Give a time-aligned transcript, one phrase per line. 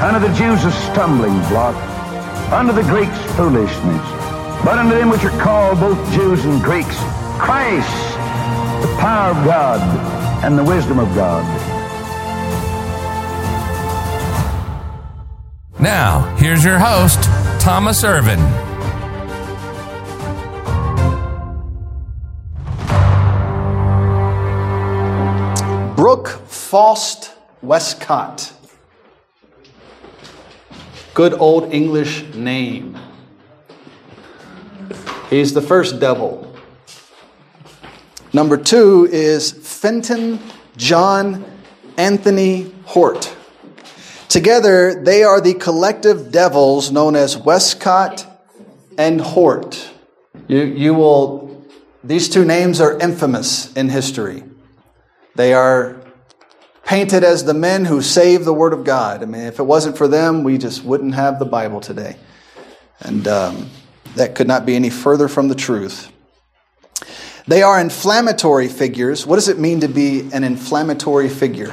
[0.00, 1.76] Unto the Jews a stumbling block,
[2.50, 4.20] Under the Greeks foolishness.
[4.64, 6.96] But unto them which are called both Jews and Greeks,
[7.38, 8.16] Christ,
[8.80, 9.80] the power of God
[10.42, 11.44] and the wisdom of God.
[15.78, 17.22] Now, here's your host,
[17.60, 18.40] Thomas Irvin.
[25.94, 28.54] Brooke Foss Westcott
[31.20, 32.98] good old English name.
[35.28, 36.50] He's the first devil.
[38.32, 40.38] Number two is Fenton
[40.78, 41.44] John
[41.98, 43.36] Anthony Hort.
[44.30, 48.26] Together, they are the collective devils known as Westcott
[48.96, 49.90] and Hort.
[50.48, 51.66] You, you will,
[52.02, 54.42] these two names are infamous in history.
[55.34, 55.99] They are
[56.90, 59.22] painted as the men who saved the Word of God.
[59.22, 62.16] I mean, if it wasn't for them, we just wouldn't have the Bible today.
[62.98, 63.70] And um,
[64.16, 66.10] that could not be any further from the truth.
[67.46, 69.24] They are inflammatory figures.
[69.24, 71.72] What does it mean to be an inflammatory figure?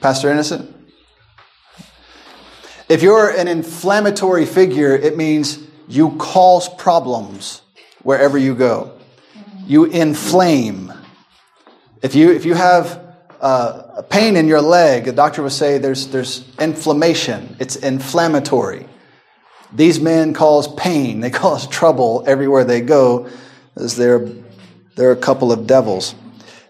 [0.00, 0.72] Pastor Innocent?
[2.88, 7.62] If you're an inflammatory figure, it means you cause problems
[8.04, 9.00] wherever you go.
[9.66, 10.92] You inflame.
[12.02, 13.00] If you, if you have
[13.40, 18.86] uh, a pain in your leg, the doctor would say there's, there's inflammation, it's inflammatory.
[19.72, 23.28] These men cause pain, they cause trouble everywhere they go,
[23.76, 24.28] as they're,
[24.96, 26.14] they're a couple of devils.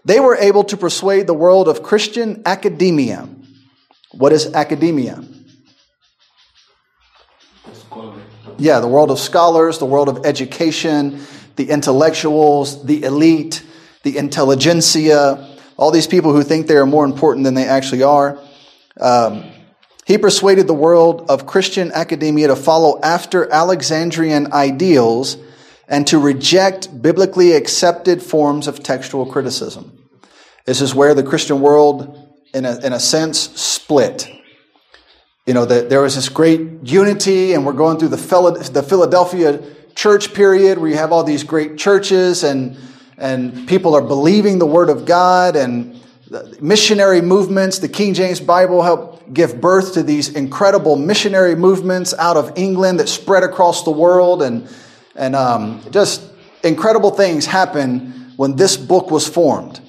[0.05, 3.27] They were able to persuade the world of Christian academia.
[4.11, 5.23] What is academia?
[8.57, 11.21] Yeah, the world of scholars, the world of education,
[11.55, 13.63] the intellectuals, the elite,
[14.03, 18.39] the intelligentsia, all these people who think they are more important than they actually are.
[18.99, 19.45] Um,
[20.05, 25.37] he persuaded the world of Christian academia to follow after Alexandrian ideals
[25.87, 29.97] and to reject biblically accepted forms of textual criticism.
[30.65, 32.17] This is where the Christian world,
[32.53, 34.27] in a, in a sense, split.
[35.45, 39.61] You know, the, there was this great unity, and we're going through the, the Philadelphia
[39.95, 42.77] church period where you have all these great churches and
[43.17, 46.01] and people are believing the Word of God, and
[46.61, 47.79] missionary movements.
[47.79, 52.99] The King James Bible helped give birth to these incredible missionary movements out of England
[52.99, 54.67] that spread across the world, and,
[55.15, 56.23] and um, just
[56.63, 59.79] incredible things happen when this book was formed.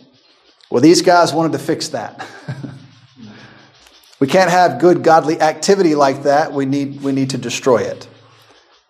[0.71, 2.27] Well, these guys wanted to fix that.
[4.21, 6.53] we can't have good godly activity like that.
[6.53, 8.07] We need, we need to destroy it.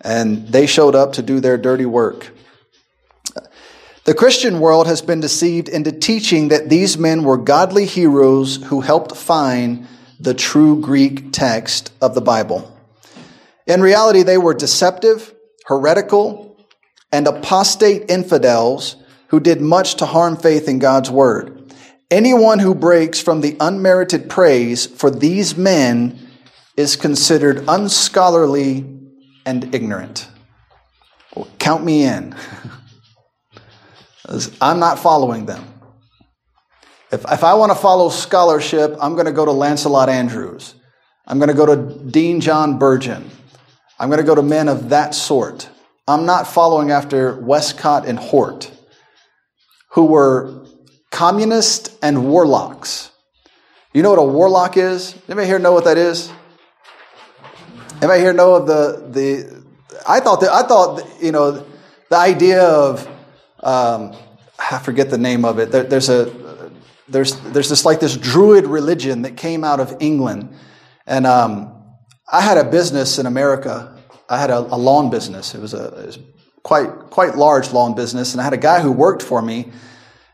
[0.05, 2.31] And they showed up to do their dirty work.
[4.05, 8.83] The Christian world has been deceived into teaching that these men were godly heroes who
[8.83, 9.87] helped find
[10.21, 12.71] the true Greek text of the Bible.
[13.67, 15.33] In reality, they were deceptive,
[15.65, 16.59] heretical,
[17.11, 18.97] and apostate infidels
[19.29, 21.73] who did much to harm faith in God's word.
[22.11, 26.29] Anyone who breaks from the unmerited praise for these men
[26.77, 28.83] is considered unscholarly
[29.47, 30.29] and ignorant.
[31.35, 32.35] Well, count me in.
[34.61, 35.65] I'm not following them.
[37.13, 40.75] If, if I want to follow scholarship, I'm going to go to Lancelot Andrewes.
[41.27, 43.25] I'm going to go to Dean John Burgon.
[43.99, 45.69] I'm going to go to men of that sort.
[46.09, 48.71] I'm not following after Westcott and Hort,
[49.93, 50.67] who were
[51.11, 53.11] communists and warlocks.
[53.93, 55.15] You know what a warlock is?
[55.29, 56.31] Anybody here know what that is?
[57.97, 59.65] Anybody here know of the the?
[60.09, 61.65] I thought that I thought you know
[62.11, 63.07] the idea of
[63.63, 64.15] um,
[64.59, 65.71] I forget the name of it.
[65.71, 66.71] There, there's a
[67.09, 70.55] there's there's this like this Druid religion that came out of England,
[71.07, 71.73] and um,
[72.31, 73.97] I had a business in America.
[74.29, 75.55] I had a, a lawn business.
[75.55, 76.19] It was a it was
[76.63, 79.71] quite quite large lawn business, and I had a guy who worked for me,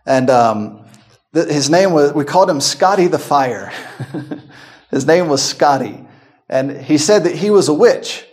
[0.06, 0.86] and um,
[1.32, 3.72] his name was we called him Scotty the Fire.
[4.90, 6.06] his name was Scotty,
[6.50, 8.26] and he said that he was a witch,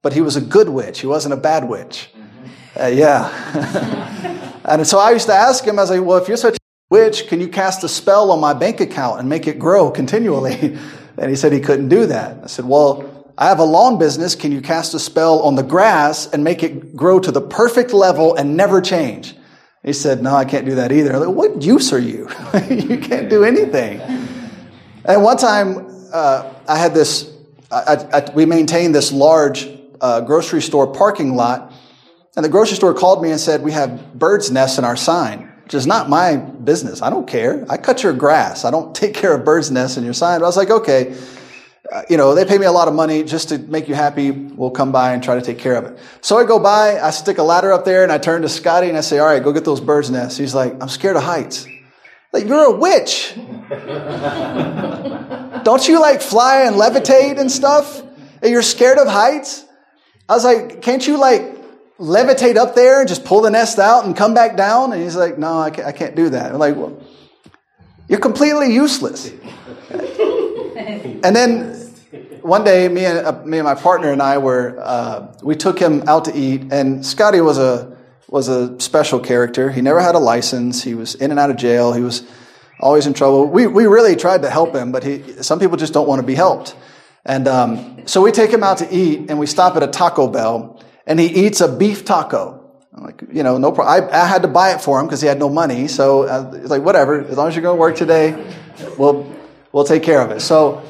[0.00, 1.00] but he was a good witch.
[1.00, 2.08] He wasn't a bad witch.
[2.80, 3.28] Uh, yeah.
[4.64, 6.58] and so I used to ask him, I was like, well, if you're such a
[6.88, 10.78] witch, can you cast a spell on my bank account and make it grow continually?
[11.18, 12.44] and he said he couldn't do that.
[12.44, 14.36] I said, well, I have a lawn business.
[14.36, 17.92] Can you cast a spell on the grass and make it grow to the perfect
[17.92, 19.34] level and never change?
[19.82, 21.18] He said, No, I can't do that either.
[21.18, 22.28] Like, what use are you?
[22.70, 24.00] you can't do anything.
[25.04, 27.33] And one time, uh, I had this,
[27.74, 29.68] I, I, we maintained this large
[30.00, 31.72] uh, grocery store parking lot,
[32.36, 35.52] and the grocery store called me and said, We have bird's nests in our sign,
[35.64, 37.02] which is not my business.
[37.02, 37.64] I don't care.
[37.68, 38.64] I cut your grass.
[38.64, 40.40] I don't take care of bird's nests in your sign.
[40.40, 41.14] But I was like, Okay
[41.92, 44.30] uh, you know, they pay me a lot of money just to make you happy.
[44.30, 45.98] We'll come by and try to take care of it.
[46.22, 48.88] So I go by, I stick a ladder up there and I turn to Scotty
[48.88, 50.38] and I say, all right, go get those bird's nests.
[50.38, 51.66] He's like, I'm scared of heights.
[52.32, 53.34] Like, you're a witch.
[55.64, 58.02] Don't you like fly and levitate and stuff?
[58.42, 59.64] And you're scared of heights?
[60.28, 61.42] I was like, can't you like
[61.98, 64.92] levitate up there and just pull the nest out and come back down?
[64.92, 66.52] And he's like, no, I can't, I can't do that.
[66.52, 67.02] I'm like, well,
[68.08, 69.32] you're completely useless.
[69.90, 71.72] And then
[72.42, 75.78] one day, me and, uh, me and my partner and I were, uh, we took
[75.78, 77.96] him out to eat, and Scotty was a,
[78.28, 79.70] was a special character.
[79.70, 80.82] He never had a license.
[80.82, 81.94] He was in and out of jail.
[81.94, 82.26] He was
[82.80, 83.46] always in trouble.
[83.46, 86.26] We, we really tried to help him, but he, some people just don't want to
[86.26, 86.76] be helped.
[87.24, 90.28] And um, so we take him out to eat, and we stop at a Taco
[90.28, 92.60] Bell, and he eats a beef taco.
[92.94, 94.10] I'm like, you know, no problem.
[94.12, 95.88] I, I had to buy it for him because he had no money.
[95.88, 98.36] So uh, it's like, whatever, as long as you're going to work today,
[98.96, 99.34] we'll,
[99.72, 100.40] we'll take care of it.
[100.40, 100.82] So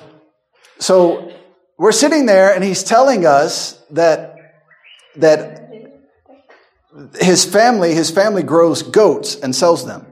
[0.79, 1.33] so
[1.79, 4.37] we're sitting there and he's telling us that,
[5.17, 5.71] that
[7.19, 10.07] his family, his family grows goats and sells them.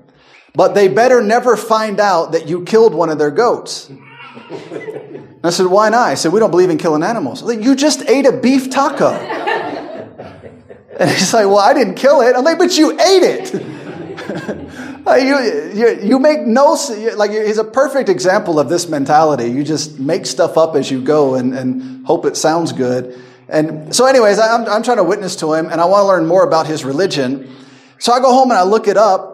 [0.54, 3.88] But they better never find out that you killed one of their goats.
[3.88, 6.08] And I said, why not?
[6.08, 7.42] I said, we don't believe in killing animals.
[7.42, 9.10] You just ate a beef taco.
[9.10, 12.36] And he's like, well, I didn't kill it.
[12.36, 14.68] I'm like, but you ate it.
[15.04, 16.78] You, you, you make no,
[17.16, 19.50] like, he's a perfect example of this mentality.
[19.50, 23.20] You just make stuff up as you go and, and hope it sounds good.
[23.48, 26.26] And so, anyways, I'm, I'm trying to witness to him and I want to learn
[26.26, 27.52] more about his religion.
[27.98, 29.31] So I go home and I look it up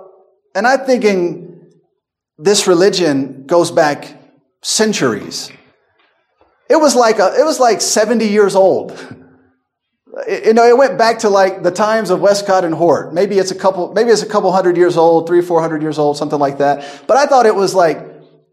[0.55, 1.49] and I'm thinking
[2.39, 4.17] this religion goes back
[4.63, 5.51] centuries.
[6.71, 8.93] It was like a, it was like 70 years old.
[10.29, 13.13] you know, it went back to like the times of Westcott and Hort.
[13.13, 15.99] Maybe it's a couple, maybe it's a couple hundred years old, three, four hundred years
[15.99, 17.05] old, something like that.
[17.07, 18.07] But I thought it was like,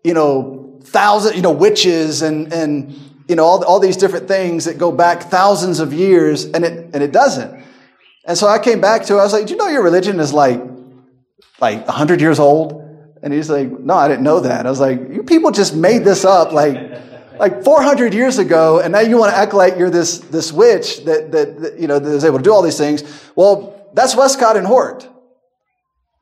[0.03, 2.93] you know, thousand, you know, witches and, and,
[3.27, 6.91] you know, all, all these different things that go back thousands of years and it,
[6.93, 7.63] and it doesn't.
[8.25, 9.19] And so I came back to it.
[9.19, 10.61] I was like, do you know your religion is like,
[11.59, 12.81] like a hundred years old?
[13.23, 14.65] And he's like, no, I didn't know that.
[14.65, 16.77] I was like, you people just made this up like
[17.39, 21.03] like 400 years ago, and now you want to act like you're this, this witch
[21.05, 23.03] that, that, that, you know, that is able to do all these things.
[23.35, 25.07] Well, that's Westcott and Hort.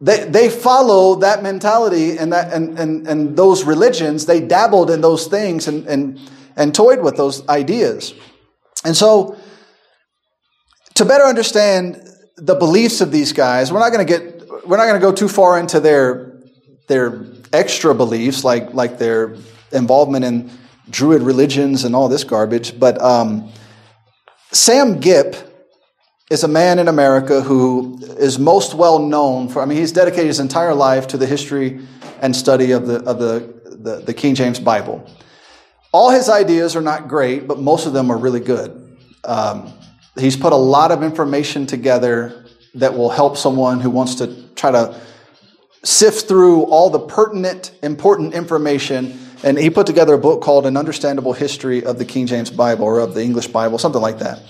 [0.02, 4.26] They, they follow that mentality and, that, and, and, and those religions.
[4.26, 6.20] They dabbled in those things and, and,
[6.56, 8.14] and toyed with those ideas.
[8.84, 9.38] And so,
[10.96, 12.02] to better understand
[12.36, 14.33] the beliefs of these guys, we're not going to get,
[14.66, 16.40] we're not going to go too far into their,
[16.88, 19.36] their extra beliefs, like, like their
[19.72, 20.52] involvement in
[20.90, 22.78] Druid religions and all this garbage.
[22.78, 23.52] But um,
[24.52, 25.36] Sam Gipp
[26.30, 30.28] is a man in America who is most well known for, I mean, he's dedicated
[30.28, 31.80] his entire life to the history
[32.22, 35.10] and study of the, of the, the, the King James Bible.
[35.92, 38.98] All his ideas are not great, but most of them are really good.
[39.24, 39.72] Um,
[40.18, 42.43] he's put a lot of information together
[42.76, 45.00] that will help someone who wants to try to
[45.84, 50.78] sift through all the pertinent, important information and he put together a book called An
[50.78, 54.42] Understandable History of the King James Bible or of the English Bible, something like that.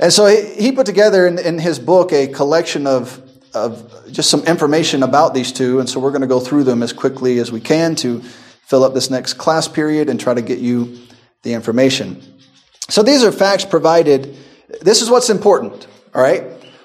[0.00, 3.22] And so he, put together in, in his book a collection of,
[3.54, 5.78] of just some information about these two.
[5.78, 8.20] And so we're going to go through them as quickly as we can to
[8.66, 10.98] fill up this next class period and try to get you
[11.42, 12.22] the information.
[12.88, 14.36] So these are facts provided.
[14.80, 16.44] This is what's important, all right?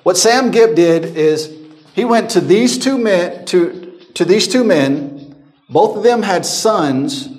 [0.10, 1.56] What Sam Gipp did is
[1.94, 5.36] he went to these two men, to, to these two men
[5.70, 7.30] both of them had sons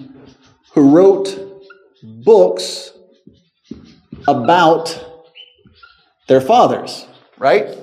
[0.74, 1.66] who wrote
[2.00, 2.92] books
[4.28, 5.04] about
[6.28, 7.08] their fathers,
[7.38, 7.76] right?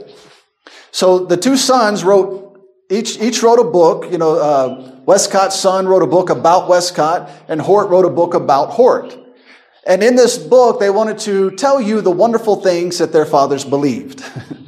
[0.91, 2.58] So the two sons wrote,
[2.89, 4.10] each, each wrote a book.
[4.10, 8.34] You know, uh, Westcott's son wrote a book about Westcott, and Hort wrote a book
[8.34, 9.17] about Hort.
[9.86, 13.65] And in this book, they wanted to tell you the wonderful things that their fathers
[13.65, 14.24] believed.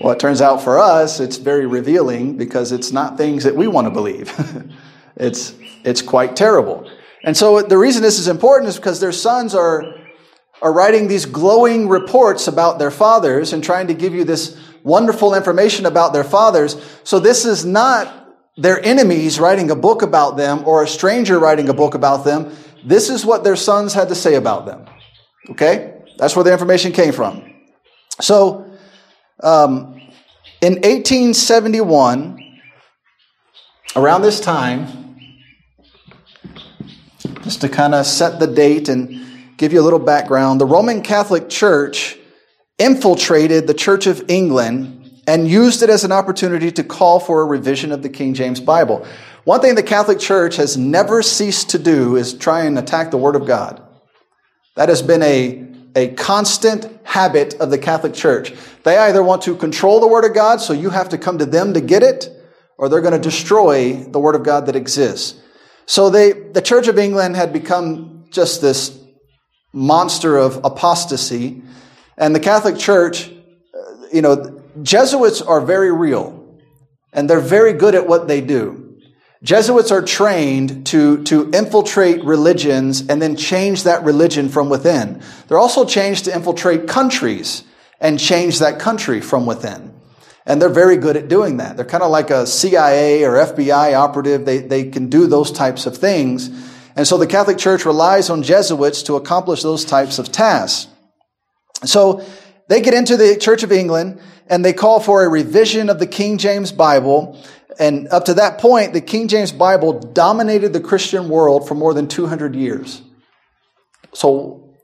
[0.00, 3.66] well, it turns out for us, it's very revealing because it's not things that we
[3.66, 4.32] want to believe.
[5.16, 6.88] it's, it's quite terrible.
[7.24, 9.84] And so the reason this is important is because their sons are,
[10.62, 15.34] are writing these glowing reports about their fathers and trying to give you this wonderful
[15.34, 16.76] information about their fathers.
[17.02, 18.14] So this is not
[18.56, 22.54] their enemies writing a book about them or a stranger writing a book about them.
[22.84, 24.86] This is what their sons had to say about them.
[25.50, 26.02] Okay?
[26.18, 27.42] That's where the information came from.
[28.20, 28.67] So,
[29.42, 30.00] um,
[30.60, 32.60] in 1871,
[33.94, 35.16] around this time,
[37.42, 41.02] just to kind of set the date and give you a little background, the Roman
[41.02, 42.18] Catholic Church
[42.78, 47.44] infiltrated the Church of England and used it as an opportunity to call for a
[47.44, 49.06] revision of the King James Bible.
[49.44, 53.18] One thing the Catholic Church has never ceased to do is try and attack the
[53.18, 53.82] Word of God.
[54.74, 58.52] That has been a, a constant habit of the Catholic Church.
[58.84, 61.46] They either want to control the Word of God, so you have to come to
[61.46, 62.30] them to get it,
[62.76, 65.40] or they're going to destroy the Word of God that exists.
[65.86, 68.98] So they, the Church of England had become just this
[69.72, 71.62] monster of apostasy,
[72.16, 73.30] and the Catholic Church,
[74.12, 76.58] you know, Jesuits are very real,
[77.12, 78.87] and they're very good at what they do.
[79.42, 85.22] Jesuits are trained to, to infiltrate religions and then change that religion from within.
[85.46, 87.62] They're also trained to infiltrate countries
[88.00, 89.94] and change that country from within.
[90.44, 91.76] And they're very good at doing that.
[91.76, 94.44] They're kind of like a CIA or FBI operative.
[94.44, 96.48] They, they can do those types of things.
[96.96, 100.90] And so the Catholic Church relies on Jesuits to accomplish those types of tasks.
[101.84, 102.24] So
[102.68, 106.06] they get into the Church of England and they call for a revision of the
[106.06, 107.38] King James Bible
[107.78, 111.94] and up to that point, the King James Bible dominated the Christian world for more
[111.94, 113.00] than 200 years.
[114.12, 114.74] So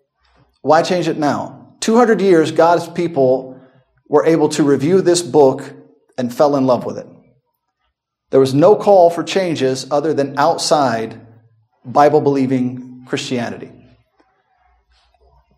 [0.63, 1.75] why change it now?
[1.81, 3.61] 200 years, God's people
[4.09, 5.75] were able to review this book
[6.17, 7.07] and fell in love with it.
[8.31, 11.21] There was no call for changes other than outside
[11.85, 13.73] Bible believing Christianity.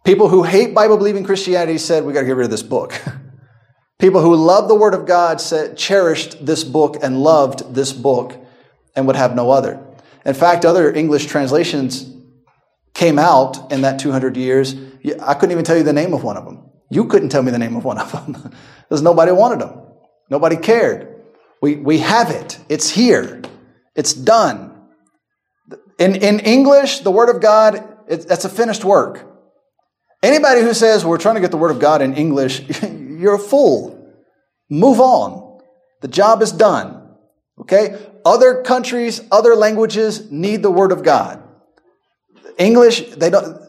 [0.04, 3.00] People who hate Bible believing Christianity said, we got to get rid of this book.
[3.98, 8.36] People who loved the Word of God said, cherished this book and loved this book
[8.94, 9.82] and would have no other.
[10.24, 12.12] In fact, other English translations
[12.92, 14.74] came out in that 200 years.
[15.22, 16.70] I couldn't even tell you the name of one of them.
[16.90, 18.32] You couldn't tell me the name of one of them
[18.88, 19.80] because nobody wanted them.
[20.28, 21.22] Nobody cared.
[21.62, 22.58] We, we have it.
[22.68, 23.42] It's here.
[23.94, 24.72] It's done.
[25.98, 29.24] In, in English, the Word of God, it, that's a finished work.
[30.22, 32.60] Anybody who says we're trying to get the Word of God in English,
[33.26, 34.14] you're a fool.
[34.70, 35.58] Move on.
[36.00, 37.08] The job is done.
[37.60, 37.98] Okay?
[38.24, 41.42] Other countries, other languages need the Word of God.
[42.56, 43.60] English, they don't,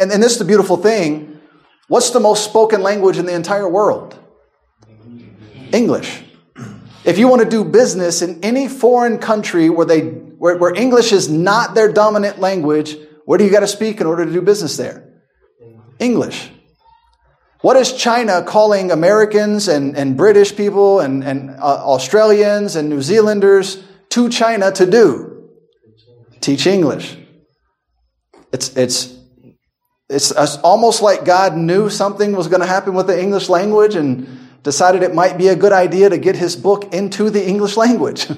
[0.00, 1.40] and, and this is the beautiful thing.
[1.86, 4.18] What's the most spoken language in the entire world?
[5.72, 6.24] English.
[7.04, 11.12] If you want to do business in any foreign country where they, where, where English
[11.12, 14.42] is not their dominant language, what do you got to speak in order to do
[14.42, 15.22] business there?
[16.00, 16.50] English.
[17.66, 23.02] What is China calling Americans and, and British people and, and uh, Australians and New
[23.02, 25.50] Zealanders to China to do?
[26.40, 27.16] Teach English.
[28.52, 29.18] It's, it's,
[30.08, 33.96] it's, it's almost like God knew something was going to happen with the English language
[33.96, 34.28] and
[34.62, 38.28] decided it might be a good idea to get his book into the English language.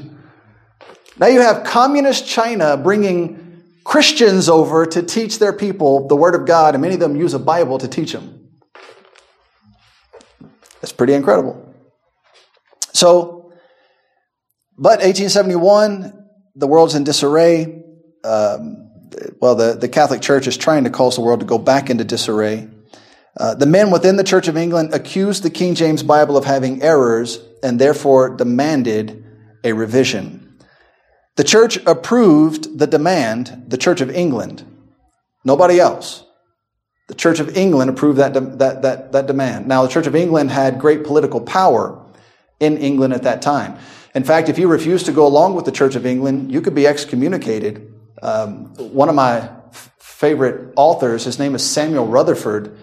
[1.18, 6.46] now you have communist China bringing Christians over to teach their people the Word of
[6.46, 8.37] God, and many of them use a Bible to teach them.
[10.82, 11.74] It's pretty incredible.
[12.92, 13.52] So,
[14.76, 17.82] but 1871, the world's in disarray.
[18.24, 18.90] Um,
[19.40, 22.04] well, the, the Catholic Church is trying to cause the world to go back into
[22.04, 22.68] disarray.
[23.38, 26.82] Uh, the men within the Church of England accused the King James Bible of having
[26.82, 29.24] errors and therefore demanded
[29.64, 30.58] a revision.
[31.36, 34.64] The church approved the demand, the Church of England,
[35.44, 36.24] nobody else.
[37.08, 39.66] The Church of England approved that, that, that, that demand.
[39.66, 42.00] Now, the Church of England had great political power
[42.60, 43.78] in England at that time.
[44.14, 46.74] In fact, if you refused to go along with the Church of England, you could
[46.74, 47.94] be excommunicated.
[48.22, 52.76] Um, one of my f- favorite authors, his name is Samuel Rutherford.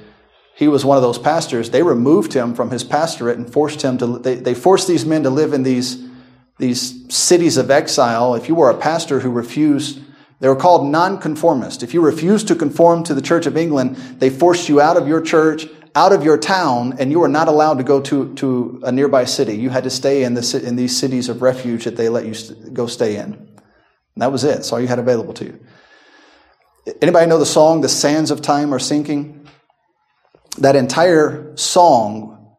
[0.56, 1.70] He was one of those pastors.
[1.70, 5.24] They removed him from his pastorate and forced him to, they, they forced these men
[5.24, 6.02] to live in these,
[6.58, 8.34] these cities of exile.
[8.36, 10.00] If you were a pastor who refused
[10.40, 11.82] they were called nonconformist.
[11.82, 15.08] If you refused to conform to the Church of England, they forced you out of
[15.08, 18.82] your church, out of your town, and you were not allowed to go to, to
[18.84, 19.56] a nearby city.
[19.56, 22.56] You had to stay in, the, in these cities of refuge that they let you
[22.74, 23.34] go stay in.
[23.34, 24.56] And that was it.
[24.56, 25.60] That's all you had available to you.
[27.02, 29.48] Anybody know the song, The Sands of Time Are Sinking?
[30.58, 32.56] That entire song,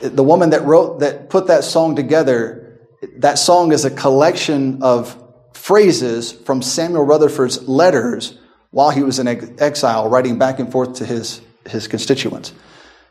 [0.00, 2.80] the woman that wrote, that put that song together,
[3.18, 5.27] that song is a collection of
[5.68, 8.38] phrases from Samuel Rutherford's letters
[8.70, 9.28] while he was in
[9.60, 12.54] exile, writing back and forth to his, his constituents.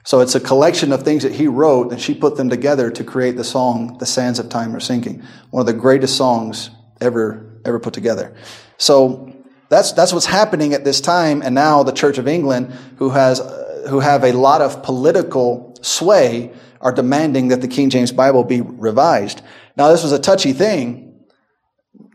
[0.04, 3.04] So it's a collection of things that he wrote, and she put them together to
[3.04, 5.22] create the song, The Sands of Time Are Sinking.
[5.52, 8.36] One of the greatest songs ever, ever put together.
[8.80, 9.36] So
[9.70, 11.44] that's, that's what's happening at this time.
[11.44, 13.40] And now the Church of England, who has,
[13.88, 18.62] who have a lot of political sway, are demanding that the King James Bible be
[18.62, 19.44] revised.
[19.76, 21.07] Now, this was a touchy thing.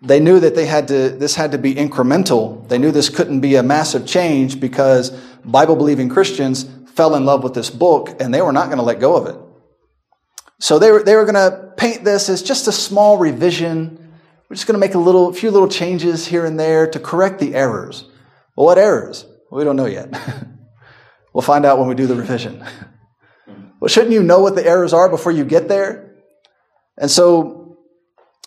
[0.02, 2.68] They knew that they had to, this had to be incremental.
[2.68, 5.10] They knew this couldn't be a massive change because
[5.44, 8.84] Bible believing Christians fell in love with this book and they were not going to
[8.84, 9.36] let go of it.
[10.58, 14.02] So they were, they were going to paint this as just a small revision
[14.52, 17.00] we're just going to make a little, a few little changes here and there to
[17.00, 18.04] correct the errors.
[18.54, 19.24] Well, what errors?
[19.50, 20.12] We don't know yet.
[21.32, 22.62] we'll find out when we do the revision.
[23.80, 26.16] well, shouldn't you know what the errors are before you get there?
[26.98, 27.61] And so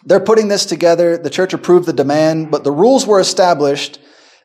[0.05, 1.17] they're putting this together.
[1.17, 3.99] The church approved the demand, but the rules were established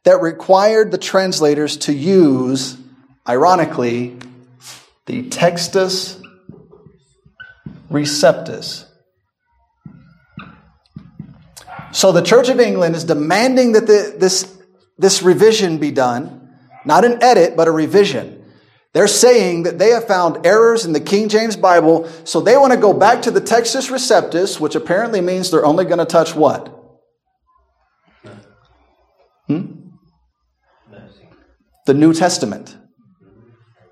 [0.04, 2.78] that required the translators to use,
[3.28, 4.16] ironically,
[5.06, 6.20] the Textus
[7.90, 8.86] Receptus.
[11.92, 14.56] So the Church of England is demanding that the, this,
[14.96, 16.48] this revision be done,
[16.84, 18.39] not an edit, but a revision.
[18.92, 22.73] They're saying that they have found errors in the King James Bible, so they want
[22.73, 26.35] to go back to the Textus Receptus, which apparently means they're only going to touch
[26.35, 26.76] what?
[29.47, 29.90] Hmm?
[31.87, 32.76] The New Testament.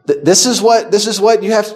[0.05, 1.67] This is what this is what you have.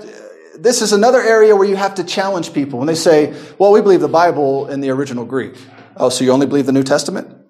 [0.59, 3.81] This is another area where you have to challenge people when they say, "Well, we
[3.83, 5.55] believe the Bible in the original Greek."
[5.97, 7.42] Oh, so you only believe the New Testament?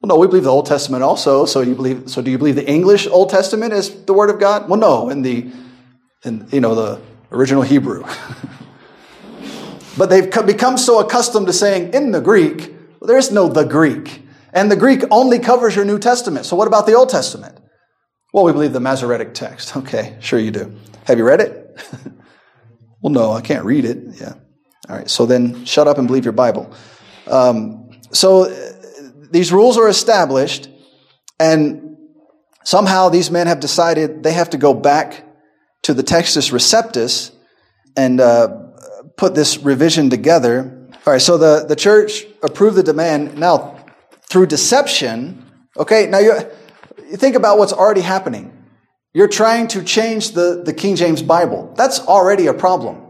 [0.00, 1.44] Well, no, we believe the Old Testament also.
[1.44, 2.08] So you believe?
[2.08, 4.68] So do you believe the English Old Testament is the Word of God?
[4.68, 5.50] Well, no, in the,
[6.24, 8.04] in you know the original Hebrew.
[9.98, 12.74] but they've become so accustomed to saying in the Greek.
[12.98, 14.22] Well, there is no the Greek,
[14.54, 16.46] and the Greek only covers your New Testament.
[16.46, 17.58] So what about the Old Testament?
[18.32, 19.76] Well, we believe the Masoretic text.
[19.76, 20.74] Okay, sure you do.
[21.04, 21.78] Have you read it?
[23.02, 23.98] well, no, I can't read it.
[24.18, 24.34] Yeah.
[24.88, 25.10] All right.
[25.10, 26.72] So then, shut up and believe your Bible.
[27.26, 28.44] Um, so
[29.30, 30.68] these rules are established,
[31.38, 31.96] and
[32.64, 35.24] somehow these men have decided they have to go back
[35.82, 37.32] to the Textus Receptus
[37.96, 38.48] and uh,
[39.16, 40.88] put this revision together.
[41.06, 43.38] All right, so the, the church approved the demand.
[43.38, 43.84] Now,
[44.28, 45.44] through deception,
[45.76, 46.38] okay, now you,
[47.14, 48.56] think about what's already happening.
[49.12, 51.72] You're trying to change the, the King James Bible.
[51.76, 53.02] That's already a problem.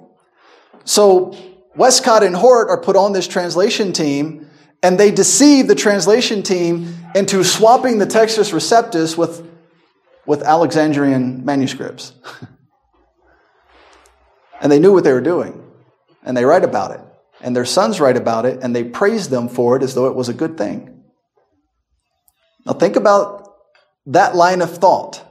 [0.85, 1.37] So
[1.77, 4.50] Westcott and Hort are put on this translation team,
[4.83, 9.47] and they deceived the translation team into swapping the Textus Receptus with,
[10.27, 12.13] with Alexandrian manuscripts.
[14.61, 15.63] and they knew what they were doing,
[16.23, 17.01] and they write about it.
[17.43, 20.15] And their sons write about it, and they praise them for it as though it
[20.15, 21.03] was a good thing.
[22.67, 23.55] Now, think about
[24.07, 25.27] that line of thought.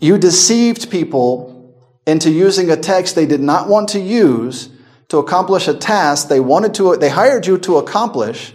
[0.00, 1.74] You deceived people
[2.06, 4.68] into using a text they did not want to use
[5.08, 8.54] to accomplish a task they wanted to, they hired you to accomplish,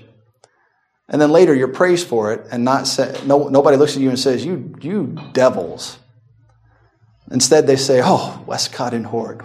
[1.07, 4.09] and then later you're praised for it, and not say, no, nobody looks at you
[4.09, 5.97] and says, "You, you devils."
[7.31, 9.43] Instead, they say, "Oh, Westcott and Hort,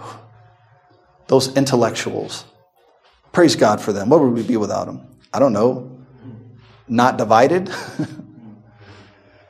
[1.27, 2.45] those intellectuals.
[3.31, 4.09] Praise God for them.
[4.09, 5.07] What would we be without them?
[5.33, 5.99] I don't know.
[6.87, 7.69] Not divided."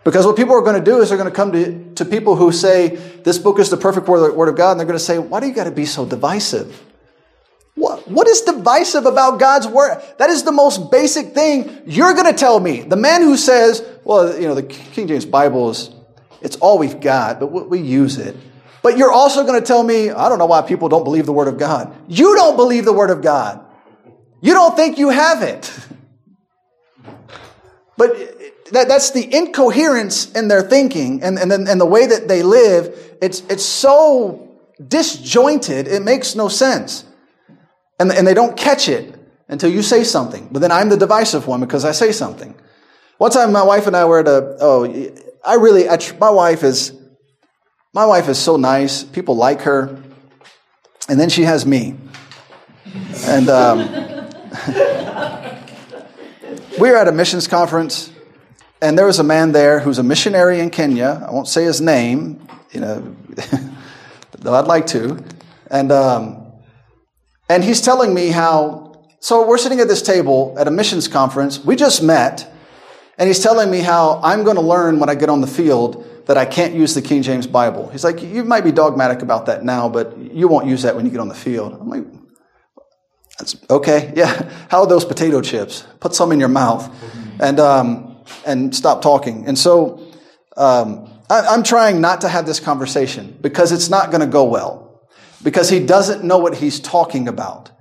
[0.07, 2.37] Because what people are going to do is they're going to come to, to people
[2.37, 5.03] who say, this book is the perfect word, word of God, and they're going to
[5.03, 6.81] say, why do you got to be so divisive?
[7.77, 10.01] What, what is divisive about God's word?
[10.17, 12.81] That is the most basic thing you're going to tell me.
[12.81, 15.91] The man who says, well, you know, the King James Bible is,
[16.41, 18.35] it's all we've got, but we use it.
[18.81, 21.33] But you're also going to tell me, I don't know why people don't believe the
[21.33, 21.95] word of God.
[22.07, 23.63] You don't believe the word of God.
[24.41, 25.71] You don't think you have it.
[27.99, 28.15] But
[28.73, 33.17] that, that's the incoherence in their thinking and, and, and the way that they live.
[33.23, 34.55] It's, it's so
[34.87, 37.06] disjointed, it makes no sense.
[37.99, 39.15] And, and they don't catch it
[39.47, 40.49] until you say something.
[40.51, 42.55] But then I'm the divisive one because I say something.
[43.17, 45.11] One time my wife and I were at a, oh,
[45.43, 46.93] I really, I, my wife is,
[47.93, 49.03] my wife is so nice.
[49.03, 49.99] People like her.
[51.09, 51.95] And then she has me.
[53.25, 53.79] And um,
[56.79, 58.11] we were at a missions conference
[58.81, 61.25] and there was a man there who's a missionary in Kenya.
[61.27, 63.15] I won't say his name, you know,
[64.37, 65.23] though I'd like to.
[65.71, 66.46] And, um,
[67.49, 68.85] and he's telling me how
[69.19, 71.59] So we're sitting at this table at a missions conference.
[71.63, 72.51] We just met,
[73.17, 76.05] and he's telling me how I'm going to learn when I get on the field
[76.27, 77.89] that I can't use the King James Bible.
[77.89, 81.05] He's like, you might be dogmatic about that now, but you won't use that when
[81.05, 81.73] you get on the field.
[81.73, 82.05] I'm like,
[83.39, 84.13] that's okay.
[84.15, 84.49] Yeah.
[84.69, 85.85] How are those potato chips?
[85.99, 86.89] Put some in your mouth
[87.39, 89.47] and, um, and stop talking.
[89.47, 90.05] And so,
[90.57, 94.45] um, I, I'm trying not to have this conversation because it's not going to go
[94.45, 94.86] well
[95.43, 97.71] because he doesn't know what he's talking about.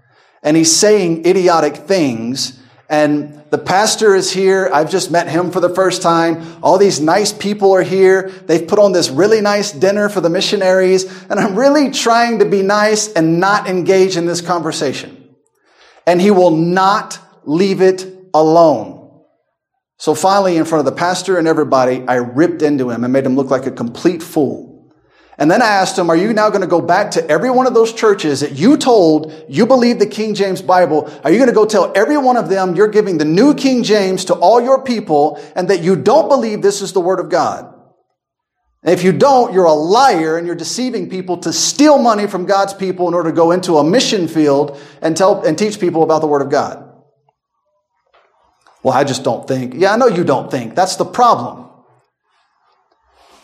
[0.42, 4.70] And he's saying idiotic things and the pastor is here.
[4.72, 6.62] I've just met him for the first time.
[6.62, 8.28] All these nice people are here.
[8.46, 11.04] They've put on this really nice dinner for the missionaries.
[11.28, 15.34] And I'm really trying to be nice and not engage in this conversation.
[16.06, 19.24] And he will not leave it alone.
[19.98, 23.26] So finally, in front of the pastor and everybody, I ripped into him and made
[23.26, 24.65] him look like a complete fool.
[25.38, 27.66] And then I asked him, are you now going to go back to every one
[27.66, 31.12] of those churches that you told you believe the King James Bible?
[31.25, 33.83] Are you going to go tell every one of them you're giving the new King
[33.83, 37.29] James to all your people and that you don't believe this is the Word of
[37.29, 37.75] God?
[38.83, 42.46] And if you don't, you're a liar and you're deceiving people to steal money from
[42.46, 46.03] God's people in order to go into a mission field and tell and teach people
[46.03, 46.83] about the Word of God.
[48.83, 49.75] Well, I just don't think.
[49.75, 50.77] Yeah, I know you don't think.
[50.77, 51.65] That's the problem.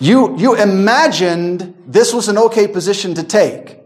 [0.03, 3.79] You, you imagined this was an okay position to take.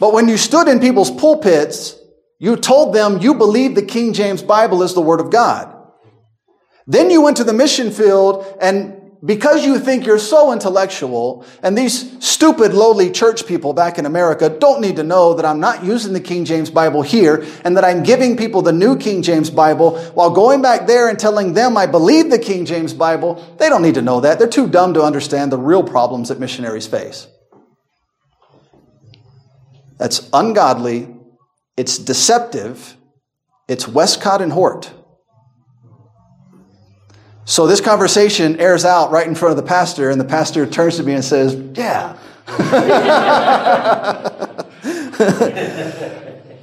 [0.00, 1.96] But when you stood in people's pulpits,
[2.40, 5.72] you told them you believe the King James Bible is the Word of God.
[6.88, 11.76] Then you went to the mission field and because you think you're so intellectual, and
[11.76, 15.84] these stupid, lowly church people back in America don't need to know that I'm not
[15.84, 19.50] using the King James Bible here, and that I'm giving people the new King James
[19.50, 23.68] Bible, while going back there and telling them I believe the King James Bible, they
[23.68, 24.38] don't need to know that.
[24.38, 27.26] They're too dumb to understand the real problems that missionaries face.
[29.98, 31.12] That's ungodly,
[31.76, 32.96] it's deceptive,
[33.66, 34.92] it's Westcott and Hort.
[37.48, 40.98] So this conversation airs out right in front of the pastor, and the pastor turns
[40.98, 42.18] to me and says, Yeah.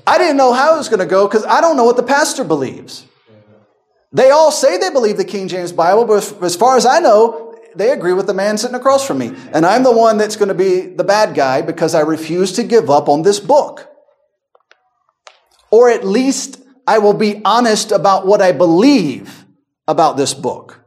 [0.08, 2.04] I didn't know how it was going to go because I don't know what the
[2.04, 3.04] pastor believes.
[4.12, 7.58] They all say they believe the King James Bible, but as far as I know,
[7.76, 9.34] they agree with the man sitting across from me.
[9.54, 12.63] And I'm the one that's going to be the bad guy because I refuse to
[12.63, 13.89] give up on this book.
[15.71, 19.44] Or at least I will be honest about what I believe
[19.88, 20.82] about this book.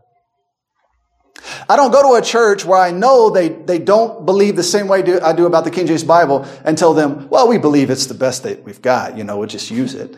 [1.69, 4.89] I don't go to a church where I know they, they don't believe the same
[4.89, 8.07] way I do about the King James Bible and tell them, well, we believe it's
[8.07, 10.17] the best that we've got, you know, we'll just use it.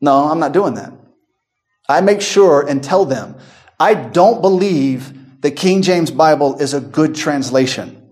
[0.00, 0.92] No, I'm not doing that.
[1.88, 3.36] I make sure and tell them,
[3.78, 8.08] I don't believe the King James Bible is a good translation.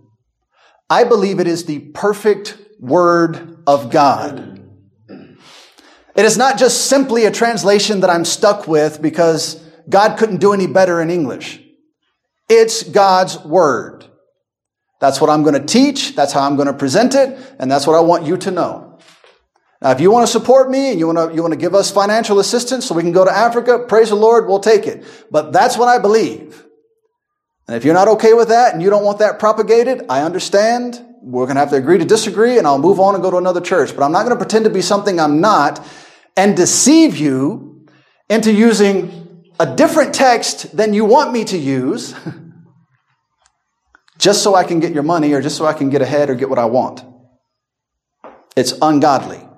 [0.90, 4.60] I believe it is the perfect Word of God.
[5.08, 10.52] It is not just simply a translation that I'm stuck with because God couldn't do
[10.52, 11.60] any better in English.
[12.48, 14.06] It's God's Word.
[15.00, 16.16] That's what I'm going to teach.
[16.16, 17.38] That's how I'm going to present it.
[17.58, 18.98] And that's what I want you to know.
[19.80, 21.74] Now, if you want to support me and you want to, you want to give
[21.74, 25.04] us financial assistance so we can go to Africa, praise the Lord, we'll take it.
[25.30, 26.64] But that's what I believe.
[27.68, 31.04] And if you're not okay with that and you don't want that propagated, I understand.
[31.22, 33.36] We're going to have to agree to disagree and I'll move on and go to
[33.36, 33.94] another church.
[33.94, 35.86] But I'm not going to pretend to be something I'm not
[36.36, 37.86] and deceive you
[38.28, 39.27] into using
[39.58, 42.14] a different text than you want me to use
[44.18, 46.34] just so I can get your money or just so I can get ahead or
[46.34, 47.02] get what I want.
[48.56, 49.48] It's ungodly.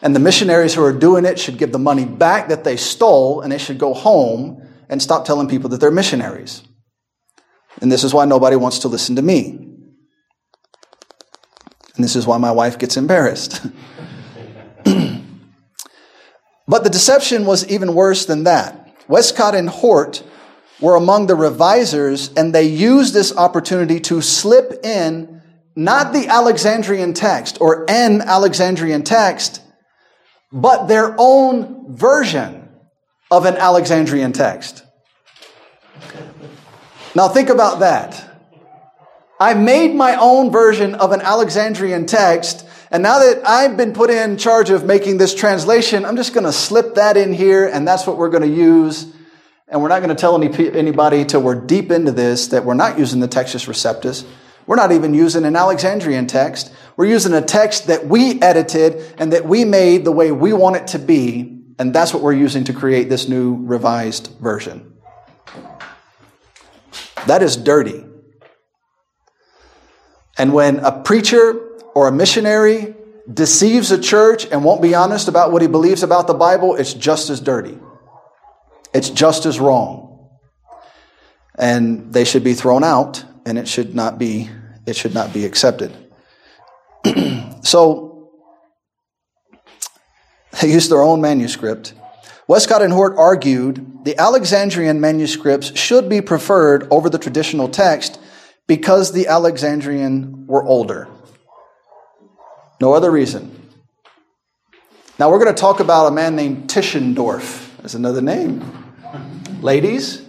[0.00, 3.40] And the missionaries who are doing it should give the money back that they stole
[3.40, 6.62] and they should go home and stop telling people that they're missionaries.
[7.80, 9.68] And this is why nobody wants to listen to me.
[11.94, 13.66] And this is why my wife gets embarrassed.
[16.68, 18.94] But the deception was even worse than that.
[19.08, 20.22] Westcott and Hort
[20.80, 25.42] were among the revisers, and they used this opportunity to slip in
[25.74, 29.62] not the Alexandrian text or an Alexandrian text,
[30.52, 32.68] but their own version
[33.30, 34.84] of an Alexandrian text.
[37.14, 38.24] Now think about that.
[39.40, 44.10] I made my own version of an Alexandrian text and now that I've been put
[44.10, 47.86] in charge of making this translation, I'm just going to slip that in here, and
[47.86, 49.12] that's what we're going to use.
[49.68, 52.74] And we're not going to tell any, anybody till we're deep into this that we're
[52.74, 54.26] not using the Textus Receptus.
[54.66, 56.72] We're not even using an Alexandrian text.
[56.96, 60.76] We're using a text that we edited and that we made the way we want
[60.76, 61.62] it to be.
[61.78, 64.94] And that's what we're using to create this new revised version.
[67.26, 68.04] That is dirty.
[70.38, 71.67] And when a preacher
[71.98, 72.94] or a missionary
[73.32, 76.94] deceives a church and won't be honest about what he believes about the Bible, it's
[76.94, 77.76] just as dirty.
[78.94, 80.28] It's just as wrong.
[81.58, 84.48] And they should be thrown out and it should not be
[84.86, 85.90] it should not be accepted.
[87.64, 88.30] so
[90.60, 91.94] they used their own manuscript.
[92.46, 98.20] Westcott and Hort argued the Alexandrian manuscripts should be preferred over the traditional text
[98.68, 101.08] because the Alexandrian were older.
[102.80, 103.60] No other reason.
[105.18, 107.76] Now we're going to talk about a man named Tischendorf.
[107.78, 108.62] There's another name.
[109.60, 110.22] Ladies,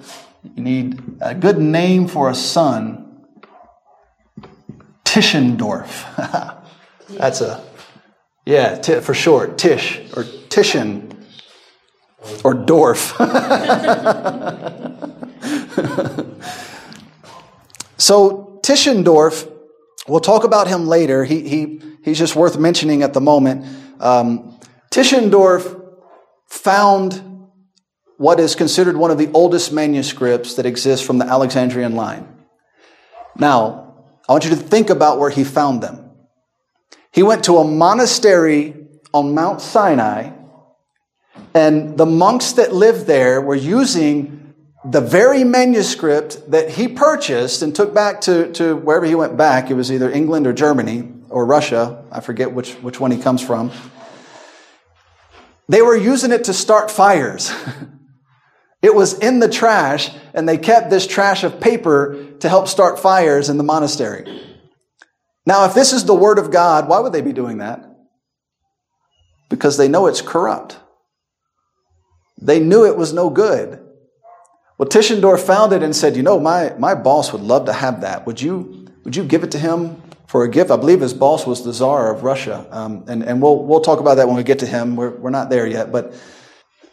[0.56, 3.26] you need a good name for a son.
[5.06, 6.66] Tischendorf.
[7.10, 7.64] That's a,
[8.46, 11.16] yeah, t- for short, Tish or Tischen
[12.44, 13.16] or Dorf.
[17.98, 19.52] so Tischendorf,
[20.10, 21.24] we'll talk about him later.
[21.24, 23.66] He, he, he's just worth mentioning at the moment.
[24.00, 24.60] Um,
[24.92, 25.80] Tischendorf
[26.48, 27.24] found
[28.18, 32.28] what is considered one of the oldest manuscripts that exists from the Alexandrian line.
[33.38, 36.12] Now, I want you to think about where he found them.
[37.12, 38.76] He went to a monastery
[39.14, 40.32] on Mount Sinai,
[41.54, 44.49] and the monks that lived there were using
[44.86, 49.70] the very manuscript that he purchased and took back to, to wherever he went back.
[49.70, 52.06] It was either England or Germany or Russia.
[52.12, 53.72] I forget which, which one he comes from.
[55.68, 57.54] They were using it to start fires.
[58.82, 63.00] it was in the trash, and they kept this trash of paper to help start
[63.00, 64.46] fires in the monastery.
[65.46, 67.86] Now, if this is the Word of God, why would they be doing that?
[69.50, 70.78] Because they know it's corrupt.
[72.42, 73.84] They knew it was no good.
[74.80, 78.02] Well, Tischendorf found it and said, You know, my, my boss would love to have
[78.02, 78.26] that.
[78.26, 80.72] Would you, would you give it to him for a gift?
[80.72, 82.66] I believe his boss was the Tsar of Russia.
[82.72, 84.96] Um, and and we'll, we'll talk about that when we get to him.
[84.96, 85.92] We're, we're not there yet.
[85.92, 86.14] But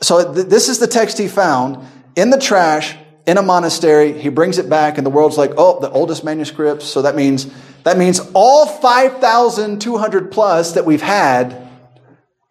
[0.01, 4.19] so th- this is the text he found in the trash in a monastery.
[4.19, 6.87] He brings it back, and the world's like, Oh, the oldest manuscripts.
[6.87, 7.47] So that means,
[7.85, 11.63] that means all 5,200 plus that we've had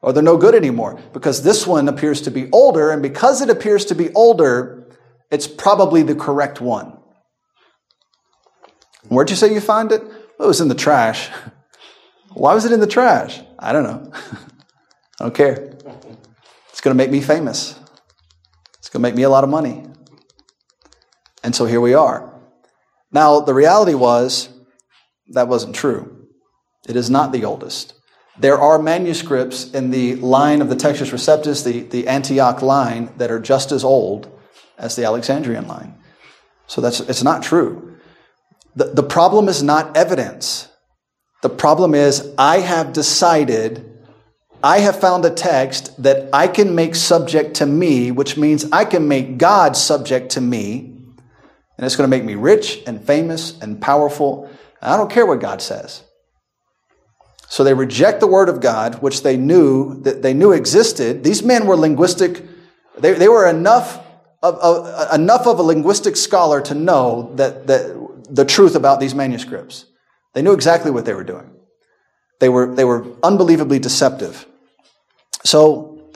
[0.02, 3.50] or they're no good anymore because this one appears to be older, and because it
[3.50, 4.85] appears to be older,
[5.32, 6.98] it's probably the correct one.
[9.08, 10.04] Where'd you say you find it?
[10.04, 11.30] Well, it was in the trash.
[12.34, 13.40] Why was it in the trash?
[13.58, 14.12] I don't know.
[15.20, 15.78] I don't care.
[16.70, 17.80] It's going to make me famous.
[18.80, 19.86] It's going to make me a lot of money.
[21.44, 22.34] And so here we are.
[23.12, 24.50] Now, the reality was
[25.30, 26.28] that wasn't true.
[26.88, 27.94] It is not the oldest.
[28.38, 33.32] There are manuscripts in the line of the Textus Receptus, the, the Antioch line, that
[33.32, 34.35] are just as old
[34.78, 35.96] as the Alexandrian line.
[36.68, 37.98] So that's, it's not true.
[38.76, 40.70] The, the problem is not evidence.
[41.42, 44.00] The problem is I have decided,
[44.64, 48.86] I have found a text that I can make subject to me, which means I
[48.86, 50.92] can make God subject to me.
[51.78, 54.50] And it's going to make me rich and famous and powerful.
[54.82, 56.04] I don't care what God says.
[57.48, 61.24] So they reject the word of God, which they knew that they knew existed.
[61.24, 62.44] These men were linguistic.
[62.98, 64.05] They, they were enough
[64.44, 69.86] enough of a linguistic scholar to know that, that the truth about these manuscripts.
[70.34, 71.52] They knew exactly what they were doing.
[72.40, 74.46] They were, they were unbelievably deceptive.
[75.44, 76.12] So,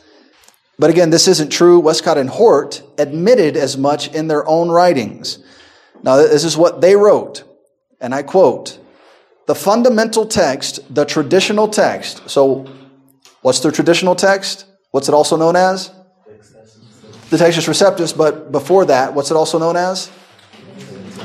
[0.78, 1.80] but again, this isn't true.
[1.80, 5.40] Westcott and Hort admitted as much in their own writings.
[6.04, 7.44] Now, this is what they wrote,
[8.00, 8.80] and I quote,
[9.48, 12.30] the fundamental text, the traditional text.
[12.30, 12.68] So,
[13.42, 14.66] what's the traditional text?
[14.92, 15.92] What's it also known as?
[17.30, 20.10] The Textus Receptus, but before that, what's it also known as?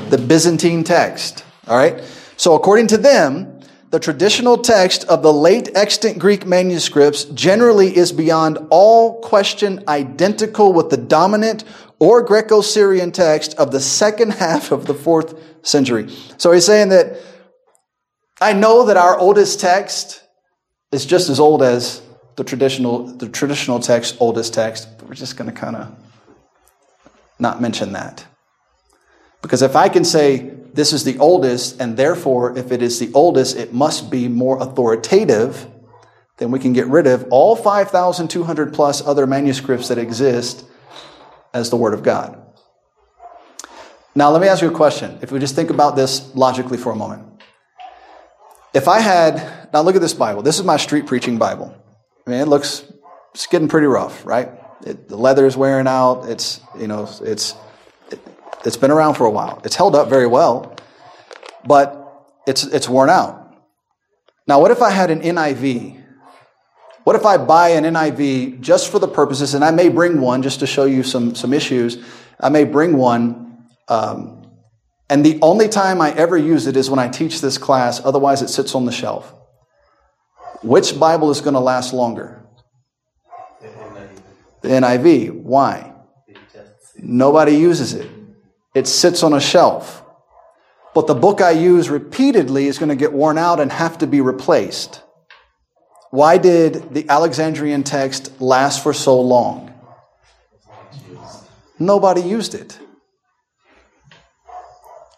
[0.09, 1.43] The Byzantine text.
[1.67, 2.03] All right?
[2.37, 8.11] So, according to them, the traditional text of the late extant Greek manuscripts generally is
[8.11, 11.63] beyond all question identical with the dominant
[11.97, 15.33] or Greco Syrian text of the second half of the fourth
[15.65, 16.13] century.
[16.37, 17.17] So, he's saying that
[18.39, 20.21] I know that our oldest text
[20.91, 22.01] is just as old as
[22.35, 25.95] the traditional, the traditional text, oldest text, but we're just going to kind of
[27.39, 28.25] not mention that.
[29.41, 33.11] Because if I can say this is the oldest, and therefore, if it is the
[33.13, 35.67] oldest, it must be more authoritative,
[36.37, 40.65] then we can get rid of all 5,200 plus other manuscripts that exist
[41.53, 42.41] as the Word of God.
[44.15, 45.19] Now, let me ask you a question.
[45.21, 47.23] If we just think about this logically for a moment.
[48.73, 50.41] If I had, now look at this Bible.
[50.41, 51.73] This is my street preaching Bible.
[52.25, 52.83] I mean, it looks,
[53.33, 54.49] it's getting pretty rough, right?
[54.85, 56.29] It, the leather is wearing out.
[56.29, 57.53] It's, you know, it's,
[58.11, 58.19] it,
[58.65, 59.61] it's been around for a while.
[59.63, 60.75] It's held up very well,
[61.65, 62.01] but
[62.47, 63.53] it's, it's worn out.
[64.47, 66.03] Now, what if I had an NIV
[67.03, 70.41] What if I buy an NIV just for the purposes, and I may bring one
[70.41, 71.97] just to show you some, some issues.
[72.39, 74.47] I may bring one, um,
[75.09, 78.41] and the only time I ever use it is when I teach this class, otherwise,
[78.41, 79.31] it sits on the shelf.
[80.65, 82.43] Which Bible is going to last longer?
[84.61, 85.43] The NIV.
[85.43, 85.93] Why?
[86.97, 88.09] Nobody uses it.
[88.73, 90.03] It sits on a shelf.
[90.95, 94.07] But the book I use repeatedly is going to get worn out and have to
[94.07, 95.03] be replaced.
[96.09, 99.71] Why did the Alexandrian text last for so long?
[101.77, 102.79] Nobody used it.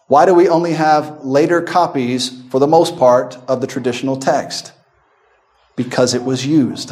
[0.08, 4.74] Why do we only have later copies, for the most part, of the traditional text?
[5.78, 6.92] Because it was used.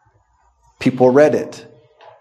[0.80, 1.64] People read it.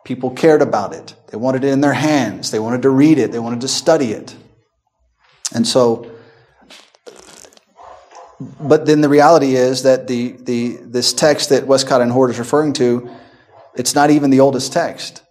[0.04, 1.15] People cared about it.
[1.32, 2.52] They wanted it in their hands.
[2.52, 3.32] They wanted to read it.
[3.32, 4.36] They wanted to study it.
[5.54, 6.12] And so,
[8.60, 12.39] but then the reality is that the, the, this text that Westcott and Hort is
[12.39, 13.10] referring to,
[13.76, 15.23] it's not even the oldest text.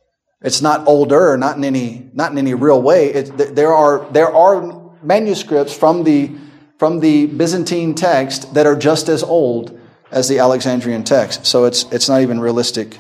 [0.42, 3.12] It's not older, not in any, not in any real way.
[3.12, 6.33] It, there, are, there are manuscripts from the,
[6.79, 9.81] from the Byzantine text that are just as old
[10.16, 11.44] as the Alexandrian text.
[11.44, 12.96] So it's, it's not even realistic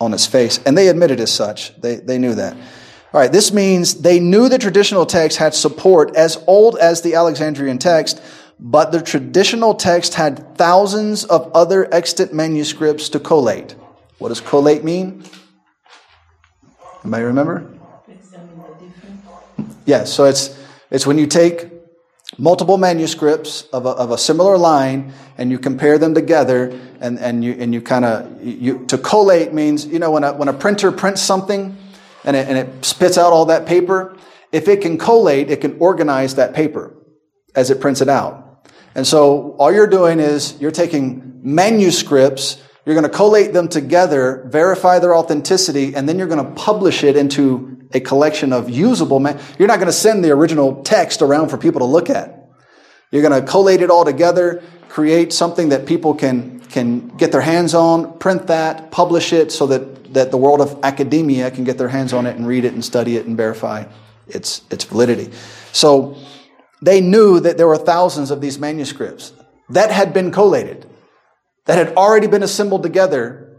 [0.00, 0.58] on its face.
[0.66, 1.80] And they admitted as such.
[1.80, 2.54] They, they knew that.
[3.12, 7.14] All right, this means they knew the traditional text had support as old as the
[7.14, 8.20] Alexandrian text,
[8.58, 13.76] but the traditional text had thousands of other extant manuscripts to collate.
[14.18, 15.22] What does collate mean?
[17.04, 17.70] Anybody remember?
[18.08, 18.18] Yes,
[19.86, 20.58] yeah, so it's,
[20.90, 21.79] it's when you take
[22.38, 27.44] multiple manuscripts of a, of a similar line and you compare them together and, and
[27.44, 30.52] you, and you kind of, you, to collate means, you know, when a, when a
[30.52, 31.76] printer prints something,
[32.24, 34.16] and it, and it spits out all that paper,
[34.52, 36.94] if it can collate, it can organize that paper
[37.54, 38.68] as it prints it out.
[38.94, 44.44] And so all you're doing is you're taking manuscripts, you're going to collate them together,
[44.46, 49.20] verify their authenticity, and then you're going to publish it into a collection of usable
[49.20, 49.38] man.
[49.58, 52.48] You're not going to send the original text around for people to look at.
[53.10, 57.40] You're going to collate it all together, create something that people can, can get their
[57.40, 61.78] hands on, print that, publish it so that that the world of academia can get
[61.78, 63.84] their hands on it and read it and study it and verify
[64.26, 65.30] its, its validity.
[65.72, 66.16] So
[66.82, 69.32] they knew that there were thousands of these manuscripts
[69.68, 70.88] that had been collated,
[71.70, 73.56] that had already been assembled together.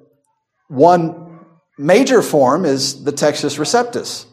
[0.68, 1.40] One
[1.78, 4.26] major form is the Textus Receptus.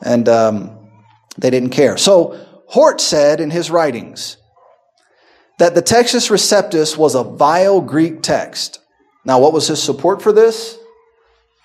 [0.00, 0.88] And um,
[1.36, 1.98] they didn't care.
[1.98, 4.38] So Hort said in his writings
[5.58, 8.80] that the Textus Receptus was a vile Greek text.
[9.22, 10.78] Now, what was his support for this?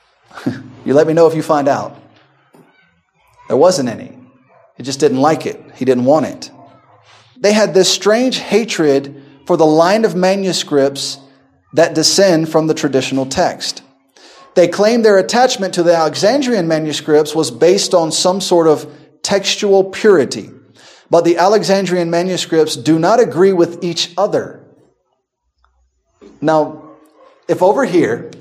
[0.83, 1.97] you let me know if you find out.
[3.47, 4.19] There wasn't any.
[4.75, 6.51] He just didn't like it, he didn't want it.
[7.37, 11.19] They had this strange hatred for the line of manuscripts
[11.73, 13.83] that descend from the traditional text.
[14.55, 19.83] They claim their attachment to the Alexandrian manuscripts was based on some sort of textual
[19.83, 20.49] purity.
[21.09, 24.63] But the Alexandrian manuscripts do not agree with each other.
[26.41, 26.91] Now,
[27.47, 28.31] if over here,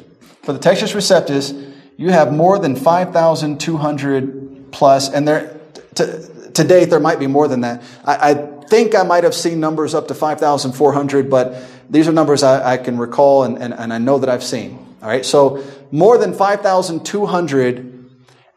[0.42, 5.58] for the Textus Receptus, you have more than 5,200 plus, and there,
[5.96, 7.82] to, to date, there might be more than that.
[8.04, 8.34] I, I
[8.68, 12.76] think I might have seen numbers up to 5,400, but these are numbers I, I
[12.76, 14.96] can recall and, and, and I know that I've seen.
[15.02, 18.10] All right, so more than 5,200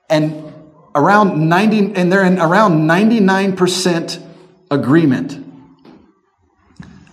[0.09, 0.53] and
[0.95, 4.27] around 90, and they're in around 99%
[4.69, 5.45] agreement.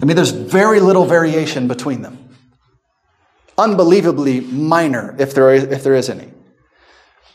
[0.01, 2.29] I mean, there's very little variation between them
[3.59, 6.31] unbelievably minor, if there is, if there is any.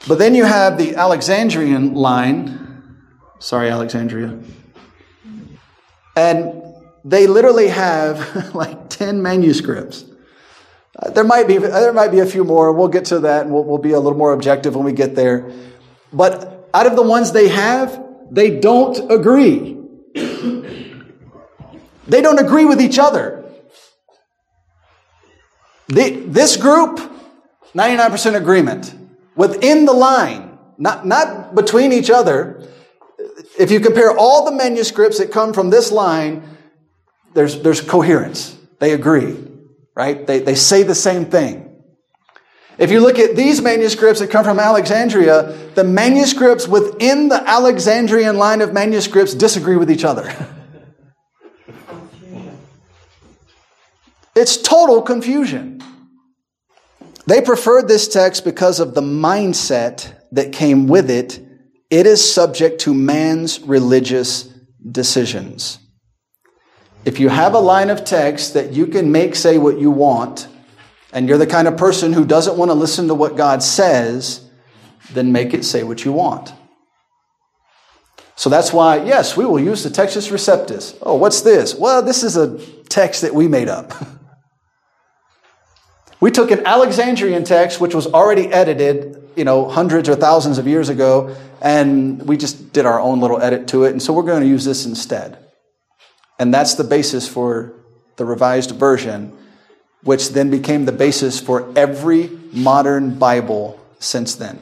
[0.08, 2.98] But then you have the Alexandrian line.
[3.40, 4.40] Sorry, Alexandria.
[6.16, 6.63] And
[7.04, 10.06] they literally have like 10 manuscripts.
[10.98, 12.72] Uh, there might be there might be a few more.
[12.72, 15.16] We'll get to that and we'll, we'll be a little more objective when we get
[15.16, 15.52] there.
[16.12, 19.78] But out of the ones they have, they don't agree.
[20.14, 20.62] they
[22.22, 23.44] don't agree with each other.
[25.88, 27.00] The, this group,
[27.76, 28.96] 99% agreement.
[29.36, 32.68] Within the line, not, not between each other.
[33.60, 36.53] If you compare all the manuscripts that come from this line,
[37.34, 38.58] there's, there's coherence.
[38.80, 39.38] They agree,
[39.96, 40.26] right?
[40.26, 41.70] They, they say the same thing.
[42.78, 48.38] If you look at these manuscripts that come from Alexandria, the manuscripts within the Alexandrian
[48.38, 50.34] line of manuscripts disagree with each other.
[54.36, 55.82] It's total confusion.
[57.28, 61.40] They preferred this text because of the mindset that came with it.
[61.90, 64.44] It is subject to man's religious
[64.92, 65.78] decisions.
[67.06, 70.48] If you have a line of text that you can make say what you want,
[71.12, 74.50] and you're the kind of person who doesn't want to listen to what God says,
[75.12, 76.54] then make it say what you want.
[78.36, 80.98] So that's why, yes, we will use the Textus Receptus.
[81.02, 81.76] Oh, what's this?
[81.76, 82.58] Well, this is a
[82.90, 83.94] text that we made up.
[86.20, 90.68] we took an Alexandrian text, which was already edited, you know, hundreds or thousands of
[90.68, 93.92] years ago, and we just did our own little edit to it.
[93.92, 95.43] And so we're going to use this instead.
[96.44, 97.72] And that's the basis for
[98.18, 99.32] the revised version,
[100.02, 104.60] which then became the basis for every modern Bible since then.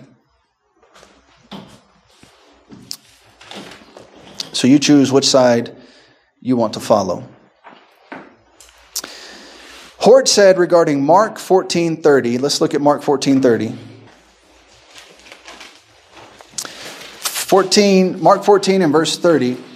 [4.54, 5.76] So you choose which side
[6.40, 7.28] you want to follow.
[9.98, 13.76] Hort said regarding Mark 14:30, let's look at Mark 14:30.
[17.24, 19.71] 14 Mark 14 and verse 30.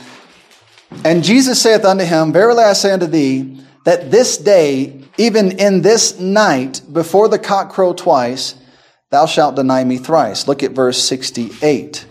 [1.03, 5.81] And Jesus saith unto him, Verily I say unto thee, that this day, even in
[5.81, 8.55] this night, before the cock crow twice,
[9.11, 10.47] thou shalt deny me thrice.
[10.47, 12.05] Look at verse 68.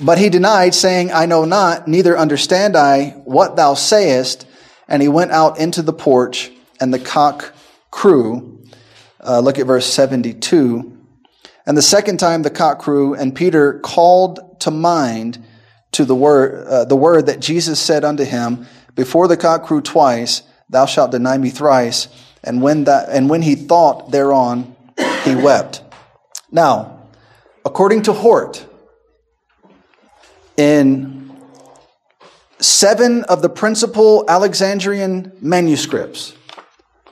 [0.00, 4.46] But he denied, saying, I know not, neither understand I what thou sayest.
[4.88, 6.50] And he went out into the porch,
[6.80, 7.54] and the cock
[7.90, 8.62] crew.
[9.20, 10.96] Uh, look at verse 72.
[11.66, 15.44] And the second time the cock crew, and Peter called to mind
[15.96, 19.80] to the word, uh, the word that Jesus said unto him, Before the cock crew
[19.80, 22.08] twice, thou shalt deny me thrice.
[22.44, 24.76] And when that, and when he thought thereon,
[25.24, 25.82] he wept.
[26.52, 27.08] Now,
[27.64, 28.64] according to Hort,
[30.58, 31.34] in
[32.58, 36.34] seven of the principal Alexandrian manuscripts.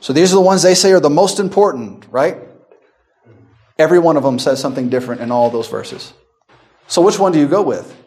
[0.00, 2.36] So these are the ones they say are the most important, right?
[3.78, 6.12] Every one of them says something different in all those verses.
[6.86, 8.03] So which one do you go with?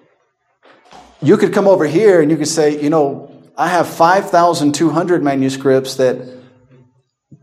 [1.22, 5.96] You could come over here and you could say, you know, I have 5,200 manuscripts
[5.96, 6.18] that,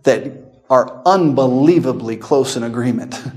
[0.05, 0.33] that
[0.71, 3.21] are unbelievably close in agreement.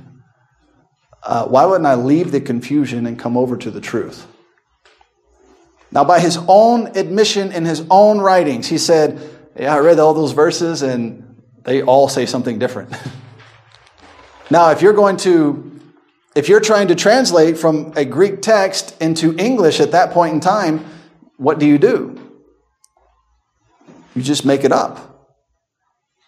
[1.24, 4.26] Uh, why wouldn't I leave the confusion and come over to the truth?
[5.92, 9.20] Now, by his own admission in his own writings, he said,
[9.60, 12.96] Yeah, I read all those verses and they all say something different.
[14.50, 15.76] now, if you're going to,
[16.38, 20.40] if you're trying to translate from a Greek text into English at that point in
[20.40, 20.86] time,
[21.38, 22.16] what do you do?
[24.16, 25.34] You just make it up.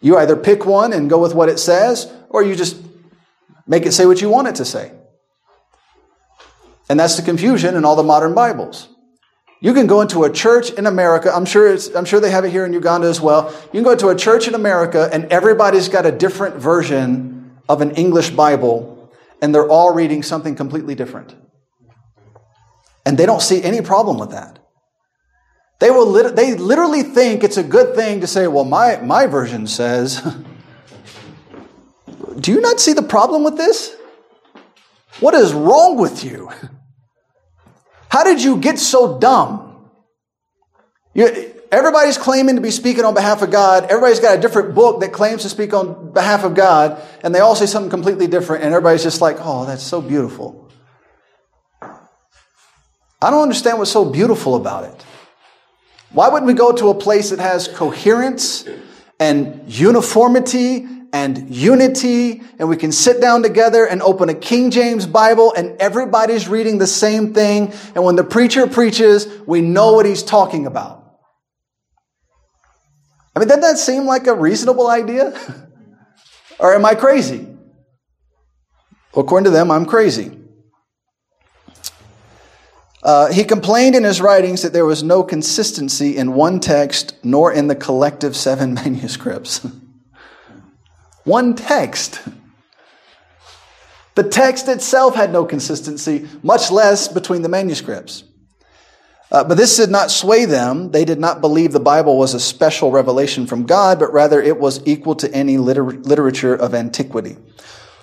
[0.01, 2.81] You either pick one and go with what it says, or you just
[3.67, 4.91] make it say what you want it to say.
[6.89, 8.87] And that's the confusion in all the modern Bibles.
[9.61, 11.31] You can go into a church in America.
[11.31, 13.53] I'm sure it's, I'm sure they have it here in Uganda as well.
[13.65, 17.81] You can go to a church in America and everybody's got a different version of
[17.81, 18.98] an English Bible
[19.41, 21.35] and they're all reading something completely different.
[23.05, 24.59] And they don't see any problem with that.
[25.79, 29.25] They will lit- they literally think it's a good thing to say, "Well, my my
[29.25, 30.21] version says."
[32.39, 33.95] Do you not see the problem with this?
[35.19, 36.49] What is wrong with you?
[38.09, 39.89] How did you get so dumb?
[41.13, 43.85] You, everybody's claiming to be speaking on behalf of God.
[43.85, 47.39] Everybody's got a different book that claims to speak on behalf of God, and they
[47.39, 50.69] all say something completely different, and everybody's just like, oh, that's so beautiful.
[53.21, 55.05] I don't understand what's so beautiful about it.
[56.11, 58.67] Why wouldn't we go to a place that has coherence
[59.19, 65.05] and uniformity and unity, and we can sit down together and open a King James
[65.05, 67.73] Bible, and everybody's reading the same thing.
[67.95, 71.08] And when the preacher preaches, we know what he's talking about.
[73.39, 75.33] I mean, doesn't that seem like a reasonable idea?
[76.59, 77.47] or am I crazy?
[79.13, 80.37] Well, according to them, I'm crazy.
[83.01, 87.49] Uh, he complained in his writings that there was no consistency in one text nor
[87.53, 89.65] in the collective seven manuscripts.
[91.23, 92.19] One text.
[94.15, 98.25] The text itself had no consistency, much less between the manuscripts.
[99.31, 100.91] Uh, but this did not sway them.
[100.91, 104.59] They did not believe the Bible was a special revelation from God, but rather it
[104.59, 107.37] was equal to any liter- literature of antiquity.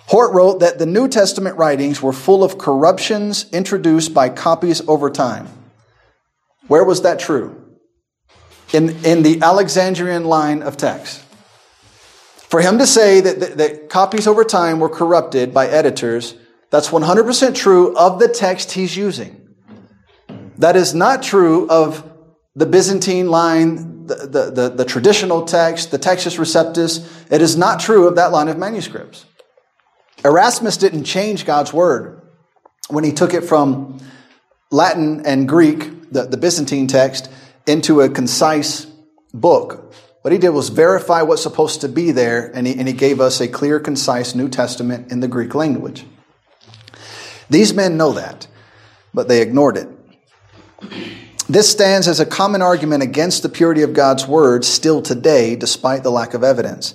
[0.07, 5.11] Hort wrote that the New Testament writings were full of corruptions introduced by copies over
[5.11, 5.49] time.
[6.68, 7.61] Where was that true?
[8.72, 11.22] In, in the Alexandrian line of text.
[12.37, 16.37] For him to say that, that, that copies over time were corrupted by editors,
[16.70, 19.45] that's 100% true of the text he's using.
[20.59, 22.11] That is not true of
[22.55, 27.07] the Byzantine line, the, the, the, the, traditional text, the Textus Receptus.
[27.31, 29.27] It is not true of that line of manuscripts.
[30.25, 32.23] Erasmus didn't change God's word
[32.89, 34.01] when he took it from
[34.71, 37.31] Latin and Greek, the, the Byzantine text,
[37.67, 38.87] into a concise
[39.35, 39.93] book
[40.23, 43.21] What he did was verify what's supposed to be there, and he, and he gave
[43.21, 46.05] us a clear, concise New Testament in the Greek language.
[47.49, 48.49] These men know that,
[49.15, 49.89] but they ignored it.
[51.49, 56.03] This stands as a common argument against the purity of God's word still today, despite
[56.03, 56.95] the lack of evidence.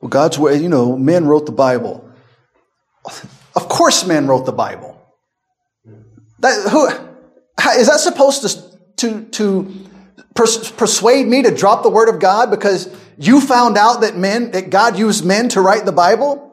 [0.00, 2.08] Well, God's word, you know, men wrote the Bible.
[3.56, 4.94] Of course, men wrote the Bible.
[6.38, 6.86] That, who,
[7.78, 9.88] is that supposed to, to, to
[10.34, 14.52] pers- persuade me to drop the word of God because you found out that men,
[14.52, 16.47] that God used men to write the Bible?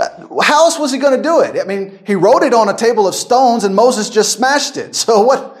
[0.00, 1.60] Uh, how else was he going to do it?
[1.60, 4.96] I mean, he wrote it on a table of stones and Moses just smashed it.
[5.10, 5.58] So what,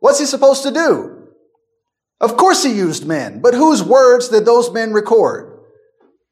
[0.00, 1.28] what's he supposed to do?
[2.20, 5.60] Of course he used men, but whose words did those men record?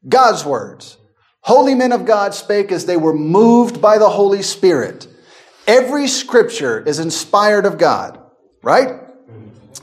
[0.07, 0.97] God's words.
[1.41, 5.07] Holy men of God spake as they were moved by the Holy Spirit.
[5.67, 8.19] Every scripture is inspired of God,
[8.61, 9.01] right?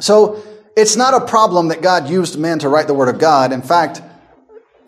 [0.00, 0.42] So
[0.76, 3.52] it's not a problem that God used men to write the Word of God.
[3.52, 4.02] In fact,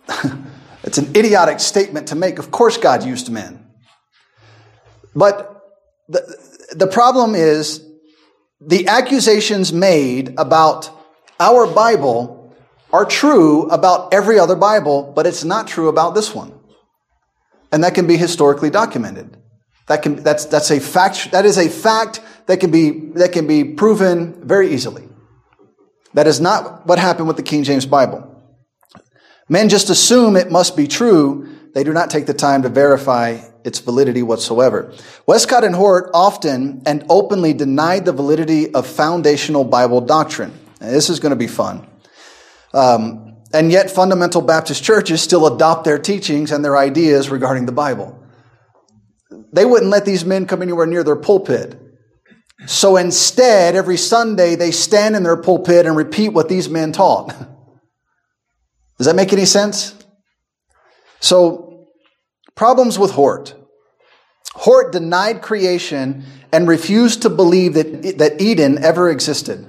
[0.93, 2.38] it's an idiotic statement to make.
[2.38, 3.66] Of course, God used men.
[5.16, 5.59] But
[6.07, 6.20] the,
[6.72, 7.82] the problem is
[8.61, 10.90] the accusations made about
[11.40, 12.55] our Bible
[12.93, 16.53] are true about every other Bible, but it's not true about this one.
[17.72, 19.38] And that can be historically documented.
[19.86, 23.47] That can, that's, that's a fact, that is a fact that can be, that can
[23.47, 25.09] be proven very easily.
[26.12, 28.31] That is not what happened with the King James Bible.
[29.53, 31.46] Men just assume it must be true.
[31.74, 34.94] They do not take the time to verify its validity whatsoever.
[35.26, 40.59] Westcott and Hort often and openly denied the validity of foundational Bible doctrine.
[40.80, 41.86] this is going to be fun.
[42.72, 47.72] Um, and yet, fundamental Baptist churches still adopt their teachings and their ideas regarding the
[47.72, 48.26] Bible.
[49.53, 51.78] They wouldn't let these men come anywhere near their pulpit.
[52.64, 57.34] So instead, every Sunday, they stand in their pulpit and repeat what these men taught.
[59.03, 59.96] Does that make any sense?
[61.18, 61.88] So,
[62.55, 63.53] problems with Hort.
[64.53, 69.66] Hort denied creation and refused to believe that, that Eden ever existed.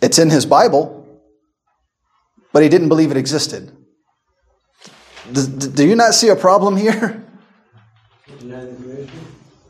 [0.00, 1.06] It's in his Bible,
[2.54, 3.76] but he didn't believe it existed.
[5.30, 7.22] Do, do you not see a problem here?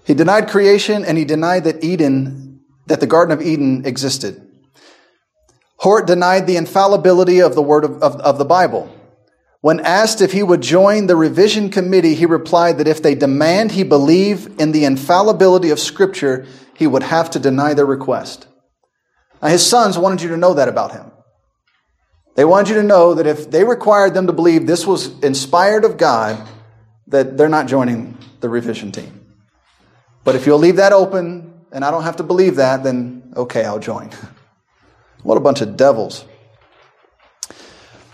[0.05, 4.46] He denied creation and he denied that Eden, that the Garden of Eden existed.
[5.79, 8.93] Hort denied the infallibility of the word of, of, of, the Bible.
[9.61, 13.73] When asked if he would join the revision committee, he replied that if they demand
[13.73, 18.47] he believe in the infallibility of Scripture, he would have to deny their request.
[19.43, 21.11] Now, his sons wanted you to know that about him.
[22.37, 25.85] They wanted you to know that if they required them to believe this was inspired
[25.85, 26.47] of God,
[27.09, 29.27] that they're not joining the revision team.
[30.25, 33.65] But if you'll leave that open and I don't have to believe that, then okay,
[33.65, 34.11] I'll join.
[35.27, 36.25] what a bunch of devils.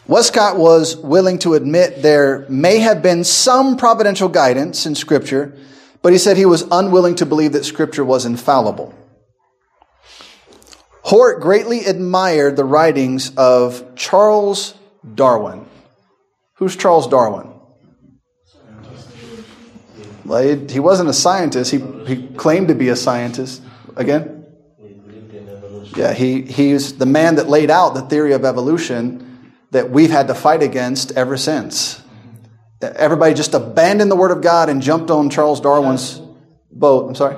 [0.06, 5.54] Westcott was willing to admit there may have been some providential guidance in Scripture,
[6.00, 8.94] but he said he was unwilling to believe that Scripture was infallible.
[11.02, 14.74] Hort greatly admired the writings of Charles
[15.14, 15.66] Darwin.
[16.54, 17.52] Who's Charles Darwin?
[20.24, 21.72] Well, he, wasn't a scientist.
[21.72, 23.60] He, he claimed to be a scientist.
[23.96, 24.41] Again?
[25.94, 30.28] Yeah, he, he's the man that laid out the theory of evolution that we've had
[30.28, 32.02] to fight against ever since.
[32.80, 36.20] Everybody just abandoned the Word of God and jumped on Charles Darwin's
[36.70, 37.08] boat.
[37.08, 37.36] I'm sorry?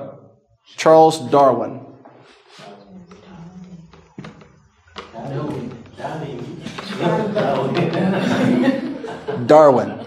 [0.75, 1.81] Charles Darwin.
[9.45, 10.05] Darwin.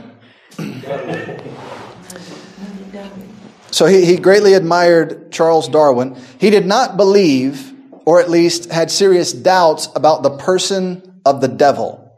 [3.70, 6.16] So he, he greatly admired Charles Darwin.
[6.40, 7.67] He did not believe,
[8.08, 12.10] or at least had serious doubts about the person of the devil.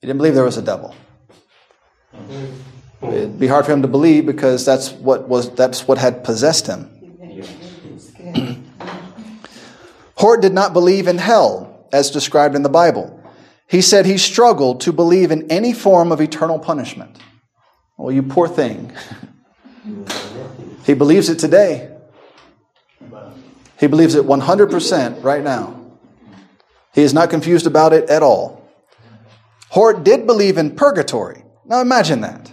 [0.00, 0.94] He didn't believe there was a devil.
[3.02, 6.66] It'd be hard for him to believe because that's what was that's what had possessed
[6.66, 6.88] him.
[10.16, 13.22] Hort did not believe in hell as described in the Bible.
[13.66, 17.18] He said he struggled to believe in any form of eternal punishment.
[17.98, 18.90] Well, you poor thing.
[20.86, 21.95] He believes it today.
[23.78, 25.80] He believes it 100% right now.
[26.94, 28.66] He is not confused about it at all.
[29.68, 31.44] Hort did believe in purgatory.
[31.66, 32.52] Now imagine that.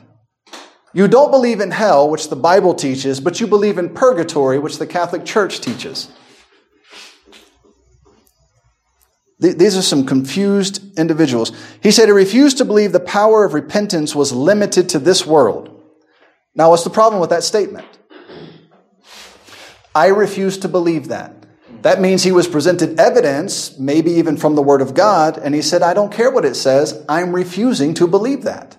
[0.93, 4.77] You don't believe in hell, which the Bible teaches, but you believe in purgatory, which
[4.77, 6.09] the Catholic Church teaches.
[9.39, 11.51] These are some confused individuals.
[11.81, 15.81] He said he refused to believe the power of repentance was limited to this world.
[16.55, 17.85] Now, what's the problem with that statement?
[19.95, 21.45] I refuse to believe that.
[21.83, 25.61] That means he was presented evidence, maybe even from the Word of God, and he
[25.61, 28.77] said, I don't care what it says, I'm refusing to believe that.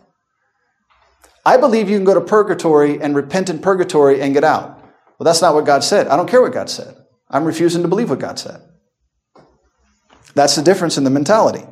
[1.44, 4.78] I believe you can go to purgatory and repent in purgatory and get out.
[5.18, 6.08] Well, that's not what God said.
[6.08, 6.96] I don't care what God said.
[7.28, 8.62] I'm refusing to believe what God said.
[10.34, 11.64] That's the difference in the mentality.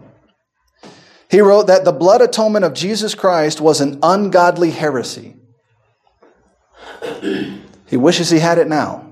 [1.30, 5.36] He wrote that the blood atonement of Jesus Christ was an ungodly heresy.
[7.22, 9.12] he wishes he had it now.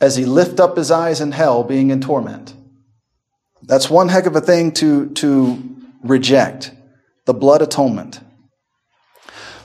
[0.00, 2.54] As he lift up his eyes in hell, being in torment.
[3.62, 6.72] That's one heck of a thing to, to reject
[7.24, 8.20] the blood atonement.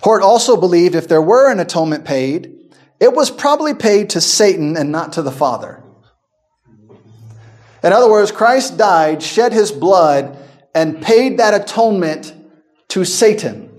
[0.01, 2.57] Hort also believed if there were an atonement paid,
[2.99, 5.83] it was probably paid to Satan and not to the Father.
[7.83, 10.37] In other words, Christ died, shed his blood,
[10.73, 12.33] and paid that atonement
[12.89, 13.69] to Satan,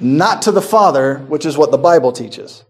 [0.00, 2.64] not to the Father, which is what the Bible teaches.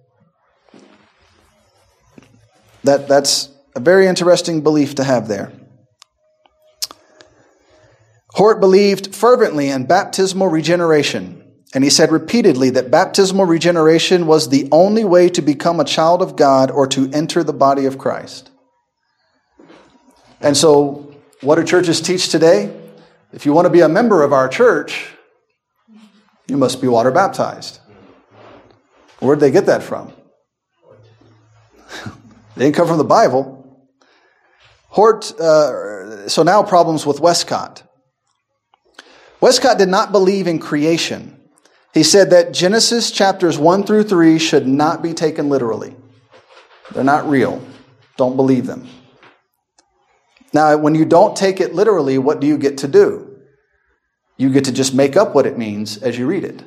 [2.84, 5.52] That, that's a very interesting belief to have there.
[8.30, 11.42] Hort believed fervently in baptismal regeneration,
[11.74, 16.22] and he said repeatedly that baptismal regeneration was the only way to become a child
[16.22, 18.50] of God or to enter the body of Christ.
[20.40, 22.74] And so, what do churches teach today?
[23.32, 25.10] If you want to be a member of our church,
[26.46, 27.80] you must be water baptized.
[29.18, 30.12] Where'd they get that from?
[32.58, 33.54] They didn't come from the Bible.
[34.88, 37.84] Hort, uh, so now problems with Westcott.
[39.40, 41.38] Westcott did not believe in creation.
[41.94, 45.94] He said that Genesis chapters 1 through 3 should not be taken literally.
[46.92, 47.62] They're not real.
[48.16, 48.88] Don't believe them.
[50.52, 53.38] Now, when you don't take it literally, what do you get to do?
[54.36, 56.64] You get to just make up what it means as you read it.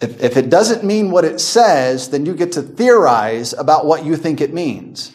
[0.00, 4.04] If, if it doesn't mean what it says, then you get to theorize about what
[4.04, 5.12] you think it means.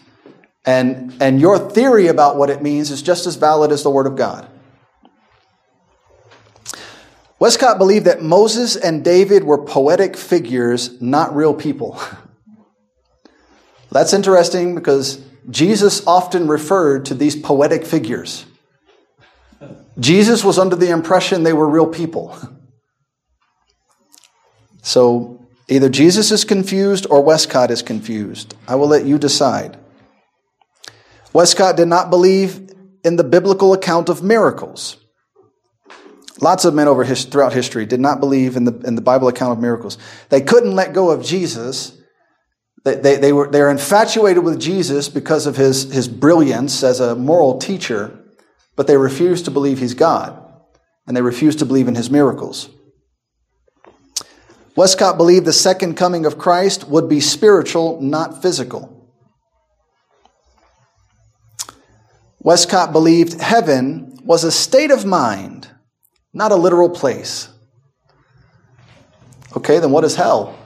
[0.66, 4.08] And, and your theory about what it means is just as valid as the Word
[4.08, 4.48] of God.
[7.40, 12.00] Westcott believed that Moses and David were poetic figures, not real people.
[13.92, 18.46] That's interesting because Jesus often referred to these poetic figures.
[20.00, 22.38] Jesus was under the impression they were real people.
[24.82, 28.56] So either Jesus is confused or Westcott is confused.
[28.68, 29.78] I will let you decide.
[31.34, 32.70] Westcott did not believe
[33.04, 34.98] in the biblical account of miracles.
[36.40, 39.28] Lots of men over his, throughout history did not believe in the, in the Bible
[39.28, 39.98] account of miracles.
[40.30, 41.98] They couldn't let go of Jesus.
[42.84, 47.00] They, they, they, were, they were infatuated with Jesus because of his, his brilliance as
[47.00, 48.20] a moral teacher,
[48.76, 50.42] but they refused to believe he's God,
[51.06, 52.70] and they refused to believe in his miracles.
[54.76, 59.10] Westcott believed the second coming of Christ would be spiritual, not physical.
[62.40, 65.68] Westcott believed heaven was a state of mind
[66.34, 67.50] not a literal place.
[69.56, 70.58] Okay, then what is hell?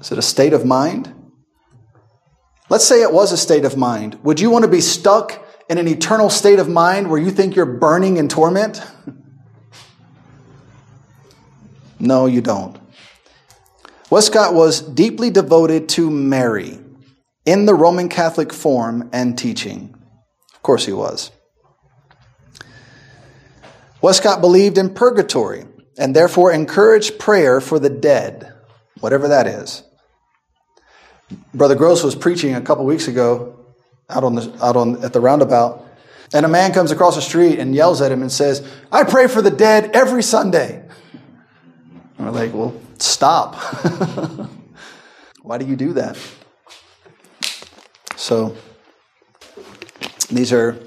[0.00, 1.14] Is it a state of mind?
[2.68, 4.18] Let's say it was a state of mind.
[4.24, 7.54] Would you want to be stuck in an eternal state of mind where you think
[7.54, 8.82] you're burning in torment?
[12.04, 12.78] no, you don't.
[14.10, 16.78] Westcott was deeply devoted to Mary
[17.46, 19.94] in the Roman Catholic form and teaching.
[20.54, 21.30] Of course, he was.
[24.00, 25.64] Westcott believed in purgatory
[25.98, 28.52] and therefore encouraged prayer for the dead,
[29.00, 29.82] whatever that is.
[31.54, 33.58] Brother Gross was preaching a couple weeks ago
[34.10, 35.86] out on the, out on at the roundabout,
[36.34, 39.26] and a man comes across the street and yells at him and says, "I pray
[39.26, 40.82] for the dead every Sunday."
[42.16, 43.56] And we're like, "Well, stop!
[45.42, 46.18] Why do you do that?"
[48.16, 48.56] So
[50.30, 50.78] these are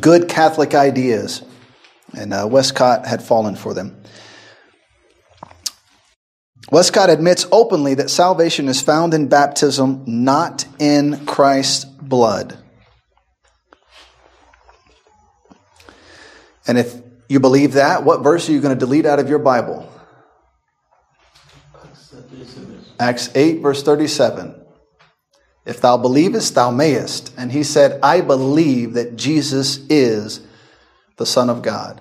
[0.00, 1.42] good Catholic ideas
[2.16, 4.02] and uh, Westcott had fallen for them.
[6.70, 12.58] Westcott admits openly that salvation is found in baptism, not in Christ's blood.
[16.66, 19.38] And if you believe that, what verse are you going to delete out of your
[19.38, 19.88] Bible?
[22.98, 24.54] Acts 8, verse 37.
[25.64, 27.32] If thou believest, thou mayest.
[27.36, 30.40] And he said, I believe that Jesus is
[31.16, 32.00] the Son of God.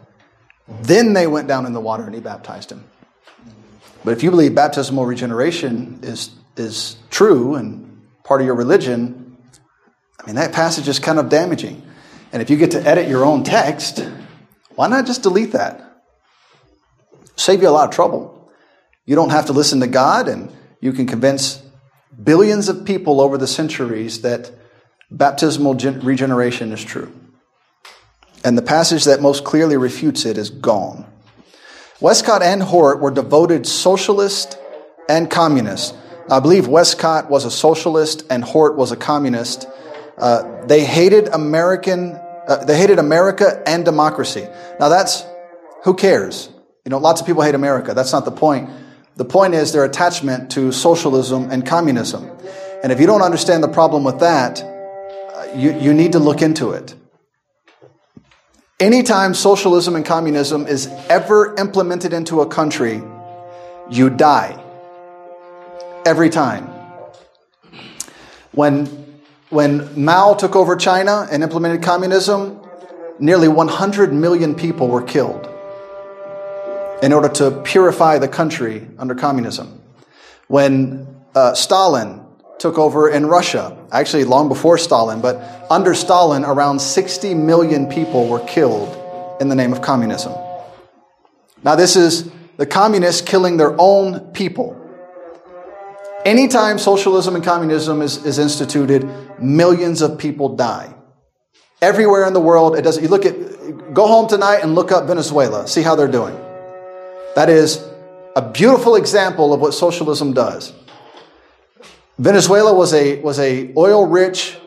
[0.82, 2.84] Then they went down in the water and he baptized him.
[4.04, 9.38] But if you believe baptismal regeneration is, is true and part of your religion,
[10.20, 11.82] I mean, that passage is kind of damaging.
[12.32, 14.08] And if you get to edit your own text,
[14.76, 15.82] why not just delete that?
[17.36, 18.52] Save you a lot of trouble.
[19.06, 20.52] You don't have to listen to God, and
[20.86, 21.64] you can convince
[22.24, 24.52] billions of people over the centuries that
[25.10, 27.12] baptismal regeneration is true.
[28.44, 31.12] And the passage that most clearly refutes it is gone.
[32.00, 34.56] Westcott and Hort were devoted socialists
[35.10, 35.98] and communists.
[36.30, 39.68] I believe Westcott was a socialist and Hort was a communist.
[40.20, 42.12] Uh, they hated American,
[42.48, 44.48] uh, they hated America and democracy.
[44.80, 45.26] Now that's,
[45.84, 46.48] who cares?
[46.84, 47.96] You know, lots of people hate America.
[47.96, 48.70] That's not the point.
[49.16, 52.30] The point is their attachment to socialism and communism.
[52.84, 56.42] And if you don't understand the problem with that, uh, you, you need to look
[56.42, 56.94] into it.
[58.78, 63.02] Anytime socialism and communism is ever implemented into a country,
[63.90, 64.62] you die.
[66.06, 66.66] Every time.
[68.52, 68.86] When,
[69.50, 72.60] when Mao took over China and implemented communism,
[73.18, 75.55] nearly 100 million people were killed
[77.02, 79.82] in order to purify the country under communism.
[80.48, 82.22] When uh, Stalin
[82.60, 88.28] took over in Russia, actually long before Stalin, but under Stalin, around 60 million people
[88.28, 88.96] were killed
[89.42, 90.34] in the name of communism.
[91.64, 94.82] Now, this is the communists killing their own people.
[96.24, 99.08] Anytime socialism and communism is, is instituted,
[99.40, 100.94] millions of people die.
[101.82, 103.00] Everywhere in the world, it does.
[103.00, 106.36] You look at, go home tonight and look up Venezuela, see how they're doing.
[107.36, 107.86] That is
[108.36, 110.74] a beautiful example of what socialism does.
[112.18, 114.58] Venezuela was a, was a oil rich,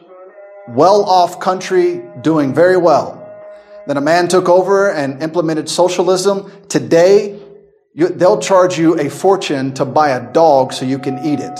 [0.69, 3.15] well off country doing very well.
[3.87, 6.53] Then a man took over and implemented socialism.
[6.69, 7.41] Today,
[7.95, 11.57] you, they'll charge you a fortune to buy a dog so you can eat it.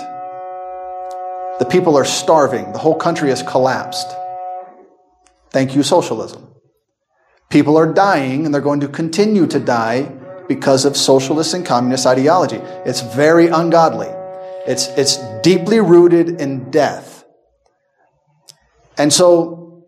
[1.59, 2.73] The people are starving.
[2.73, 4.07] The whole country has collapsed.
[5.53, 6.49] Thank you, socialism.
[7.49, 10.13] People are dying and they're going to continue to die
[10.49, 12.57] because of socialist and communist ideology.
[12.85, 14.09] It's very ungodly.
[14.67, 17.25] It's, it's deeply rooted in death.
[18.97, 19.85] And so,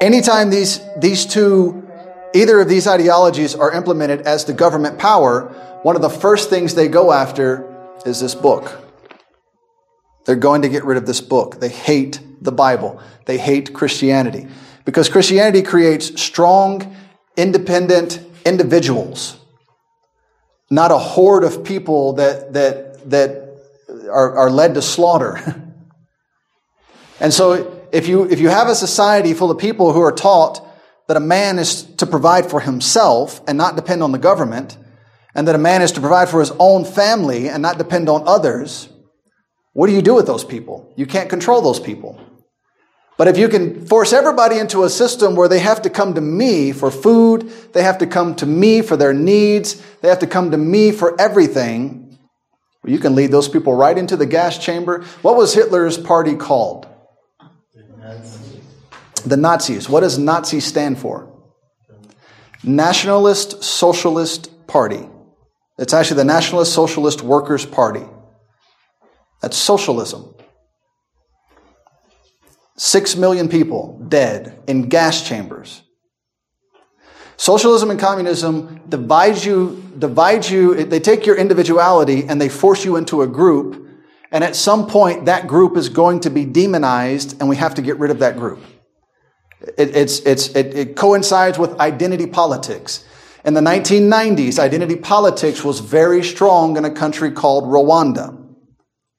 [0.00, 1.88] anytime these, these two,
[2.34, 5.48] either of these ideologies are implemented as the government power,
[5.82, 7.72] one of the first things they go after
[8.04, 8.82] is this book.
[10.24, 11.60] They're going to get rid of this book.
[11.60, 13.00] They hate the Bible.
[13.26, 14.48] They hate Christianity.
[14.84, 16.96] Because Christianity creates strong,
[17.36, 19.38] independent individuals,
[20.70, 23.58] not a horde of people that, that, that
[24.10, 25.62] are, are led to slaughter.
[27.20, 30.66] and so if you, if you have a society full of people who are taught
[31.08, 34.76] that a man is to provide for himself and not depend on the government,
[35.34, 38.26] and that a man is to provide for his own family and not depend on
[38.26, 38.88] others,
[39.74, 40.92] what do you do with those people?
[40.96, 42.18] You can't control those people.
[43.18, 46.20] But if you can force everybody into a system where they have to come to
[46.20, 50.26] me for food, they have to come to me for their needs, they have to
[50.26, 52.06] come to me for everything,
[52.86, 55.02] you can lead those people right into the gas chamber.
[55.22, 56.86] What was Hitler's party called?
[59.24, 59.88] The Nazis.
[59.88, 61.32] What does Nazi stand for?
[62.62, 65.08] Nationalist Socialist Party.
[65.78, 68.04] It's actually the Nationalist Socialist Workers' Party.
[69.42, 70.35] That's socialism.
[72.76, 75.82] Six million people dead in gas chambers.
[77.38, 82.96] Socialism and communism divide you, divide you, they take your individuality and they force you
[82.96, 83.88] into a group.
[84.30, 87.82] And at some point, that group is going to be demonized and we have to
[87.82, 88.60] get rid of that group.
[89.78, 93.04] It, it's, it's, it, it coincides with identity politics.
[93.44, 98.36] In the 1990s, identity politics was very strong in a country called Rwanda.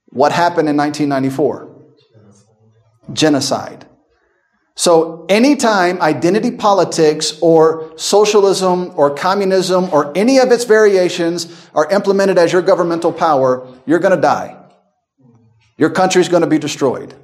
[0.07, 1.76] What happened in 1994?
[3.11, 3.85] Genocide.
[4.75, 12.37] So anytime identity politics or socialism or communism or any of its variations are implemented
[12.37, 14.55] as your governmental power, you're going to die.
[15.77, 17.15] Your country's going to be destroyed.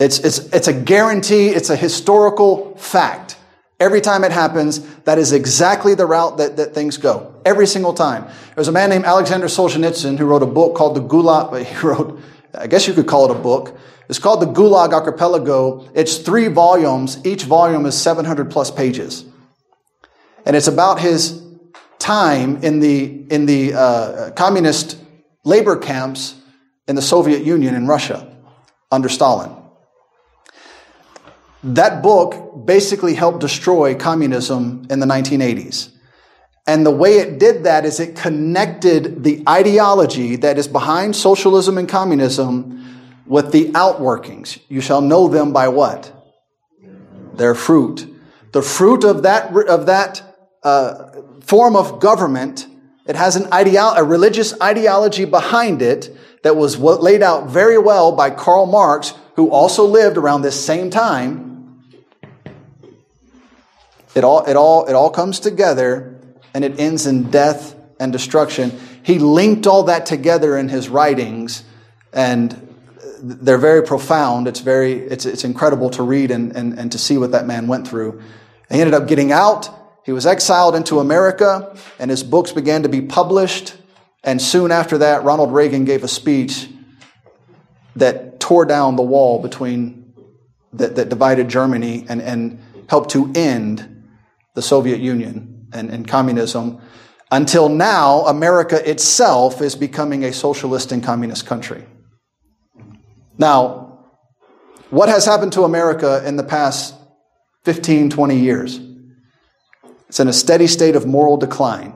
[0.00, 1.48] It's, it's, it's a guarantee.
[1.48, 3.36] It's a historical fact.
[3.80, 7.34] Every time it happens, that is exactly the route that, that things go.
[7.44, 8.26] Every single time.
[8.54, 11.50] There's a man named Alexander Solzhenitsyn who wrote a book called The Gulag.
[11.50, 12.20] But he wrote,
[12.54, 13.78] I guess you could call it a book.
[14.08, 15.88] It's called the Gulag Archipelago.
[15.94, 17.24] It's three volumes.
[17.26, 19.24] Each volume is 700 plus pages.
[20.46, 21.42] And it's about his
[21.98, 24.98] time in the, in the uh, communist
[25.44, 26.34] labor camps
[26.86, 28.34] in the Soviet Union in Russia
[28.90, 29.54] under Stalin.
[31.62, 35.90] That book basically helped destroy communism in the 1980s.
[36.68, 41.78] And the way it did that is it connected the ideology that is behind socialism
[41.78, 44.60] and communism with the outworkings.
[44.68, 46.12] You shall know them by what?
[47.32, 48.06] Their fruit.
[48.52, 50.22] The fruit of that, of that
[50.62, 52.66] uh, form of government,
[53.06, 58.12] it has an ideolo- a religious ideology behind it that was laid out very well
[58.12, 61.80] by Karl Marx, who also lived around this same time.
[64.14, 66.17] It all, it all, it all comes together
[66.54, 68.78] and it ends in death and destruction.
[69.02, 71.64] He linked all that together in his writings,
[72.12, 72.68] and
[73.20, 74.46] they're very profound.
[74.46, 77.66] It's very, it's, it's incredible to read and, and, and to see what that man
[77.66, 78.22] went through.
[78.70, 79.70] He ended up getting out.
[80.04, 83.76] He was exiled into America, and his books began to be published.
[84.24, 86.68] And soon after that, Ronald Reagan gave a speech
[87.96, 90.14] that tore down the wall between
[90.74, 94.04] that, that divided Germany and, and helped to end
[94.54, 96.80] the Soviet Union and, and communism.
[97.30, 101.84] Until now, America itself is becoming a socialist and communist country.
[103.36, 103.88] Now,
[104.90, 106.94] what has happened to America in the past
[107.64, 108.80] 15, 20 years?
[110.08, 111.94] It's in a steady state of moral decline.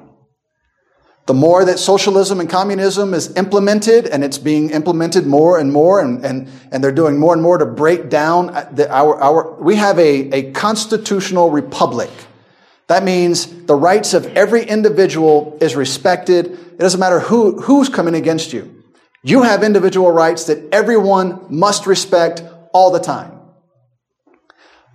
[1.26, 6.00] The more that socialism and communism is implemented, and it's being implemented more and more,
[6.00, 9.76] and, and, and they're doing more and more to break down the, our, our, we
[9.76, 12.10] have a, a constitutional republic.
[12.92, 16.44] That means the rights of every individual is respected.
[16.44, 18.84] It doesn't matter who, who's coming against you.
[19.22, 22.42] You have individual rights that everyone must respect
[22.74, 23.40] all the time.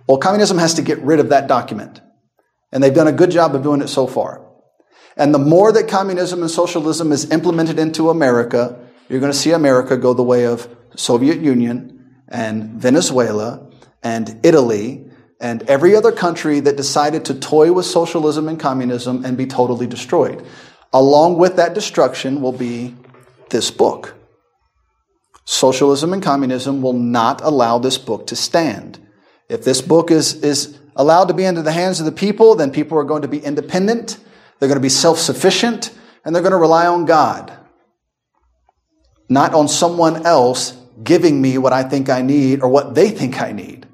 [0.06, 2.00] Well, communism has to get rid of that document.
[2.70, 4.46] And they've done a good job of doing it so far.
[5.16, 8.78] And the more that communism and socialism is implemented into America,
[9.08, 13.68] you're going to see America go the way of Soviet Union and Venezuela
[14.04, 15.07] and Italy
[15.40, 19.86] and every other country that decided to toy with socialism and communism and be totally
[19.86, 20.44] destroyed.
[20.92, 22.94] Along with that destruction will be
[23.50, 24.14] this book.
[25.44, 28.98] Socialism and communism will not allow this book to stand.
[29.48, 32.70] If this book is, is allowed to be into the hands of the people, then
[32.70, 34.18] people are going to be independent,
[34.58, 35.90] they're going to be self sufficient,
[36.24, 37.56] and they're going to rely on God,
[39.28, 43.40] not on someone else giving me what I think I need or what they think
[43.40, 43.87] I need.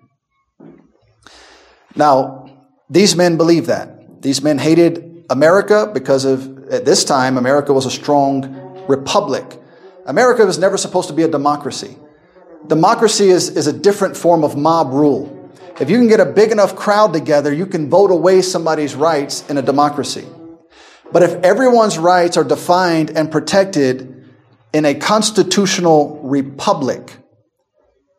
[1.96, 2.50] Now,
[2.90, 4.22] these men believe that.
[4.22, 9.60] These men hated America because of, at this time, America was a strong republic.
[10.06, 11.96] America was never supposed to be a democracy.
[12.66, 15.52] Democracy is, is a different form of mob rule.
[15.80, 19.48] If you can get a big enough crowd together, you can vote away somebody's rights
[19.50, 20.26] in a democracy.
[21.12, 24.24] But if everyone's rights are defined and protected
[24.72, 27.16] in a constitutional republic,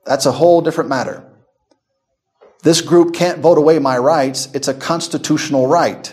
[0.05, 1.23] that's a whole different matter.
[2.66, 4.49] This group can't vote away my rights.
[4.55, 6.11] It's a constitutional right.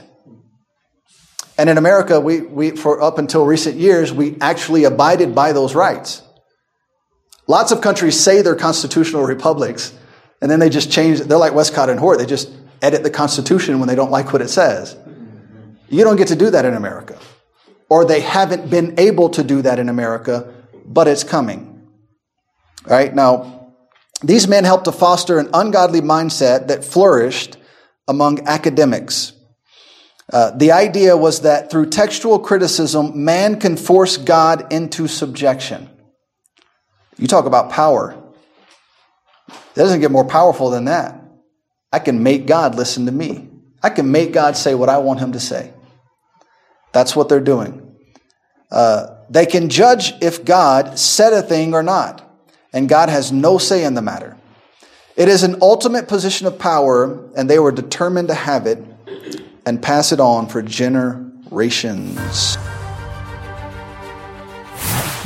[1.56, 5.74] And in America, we, we, for up until recent years, we actually abided by those
[5.74, 6.20] rights.
[7.46, 9.94] Lots of countries say they're constitutional republics,
[10.42, 11.20] and then they just change.
[11.20, 12.18] They're like Westcott and Hort.
[12.18, 12.50] They just
[12.82, 14.94] edit the Constitution when they don't like what it says.
[15.88, 17.18] You don't get to do that in America.
[17.88, 20.52] Or they haven't been able to do that in America,
[20.84, 21.88] but it's coming.
[22.84, 23.14] All right?
[23.14, 23.61] Now,
[24.22, 27.56] these men helped to foster an ungodly mindset that flourished
[28.06, 29.32] among academics.
[30.32, 35.90] Uh, the idea was that through textual criticism, man can force God into subjection.
[37.18, 38.16] You talk about power.
[39.48, 41.22] It doesn't get more powerful than that.
[41.92, 43.48] I can make God listen to me.
[43.82, 45.74] I can make God say what I want him to say.
[46.92, 47.96] That's what they're doing.
[48.70, 52.31] Uh, they can judge if God said a thing or not,
[52.72, 54.36] and God has no say in the matter.
[55.16, 58.82] It is an ultimate position of power, and they were determined to have it
[59.66, 62.56] and pass it on for generations.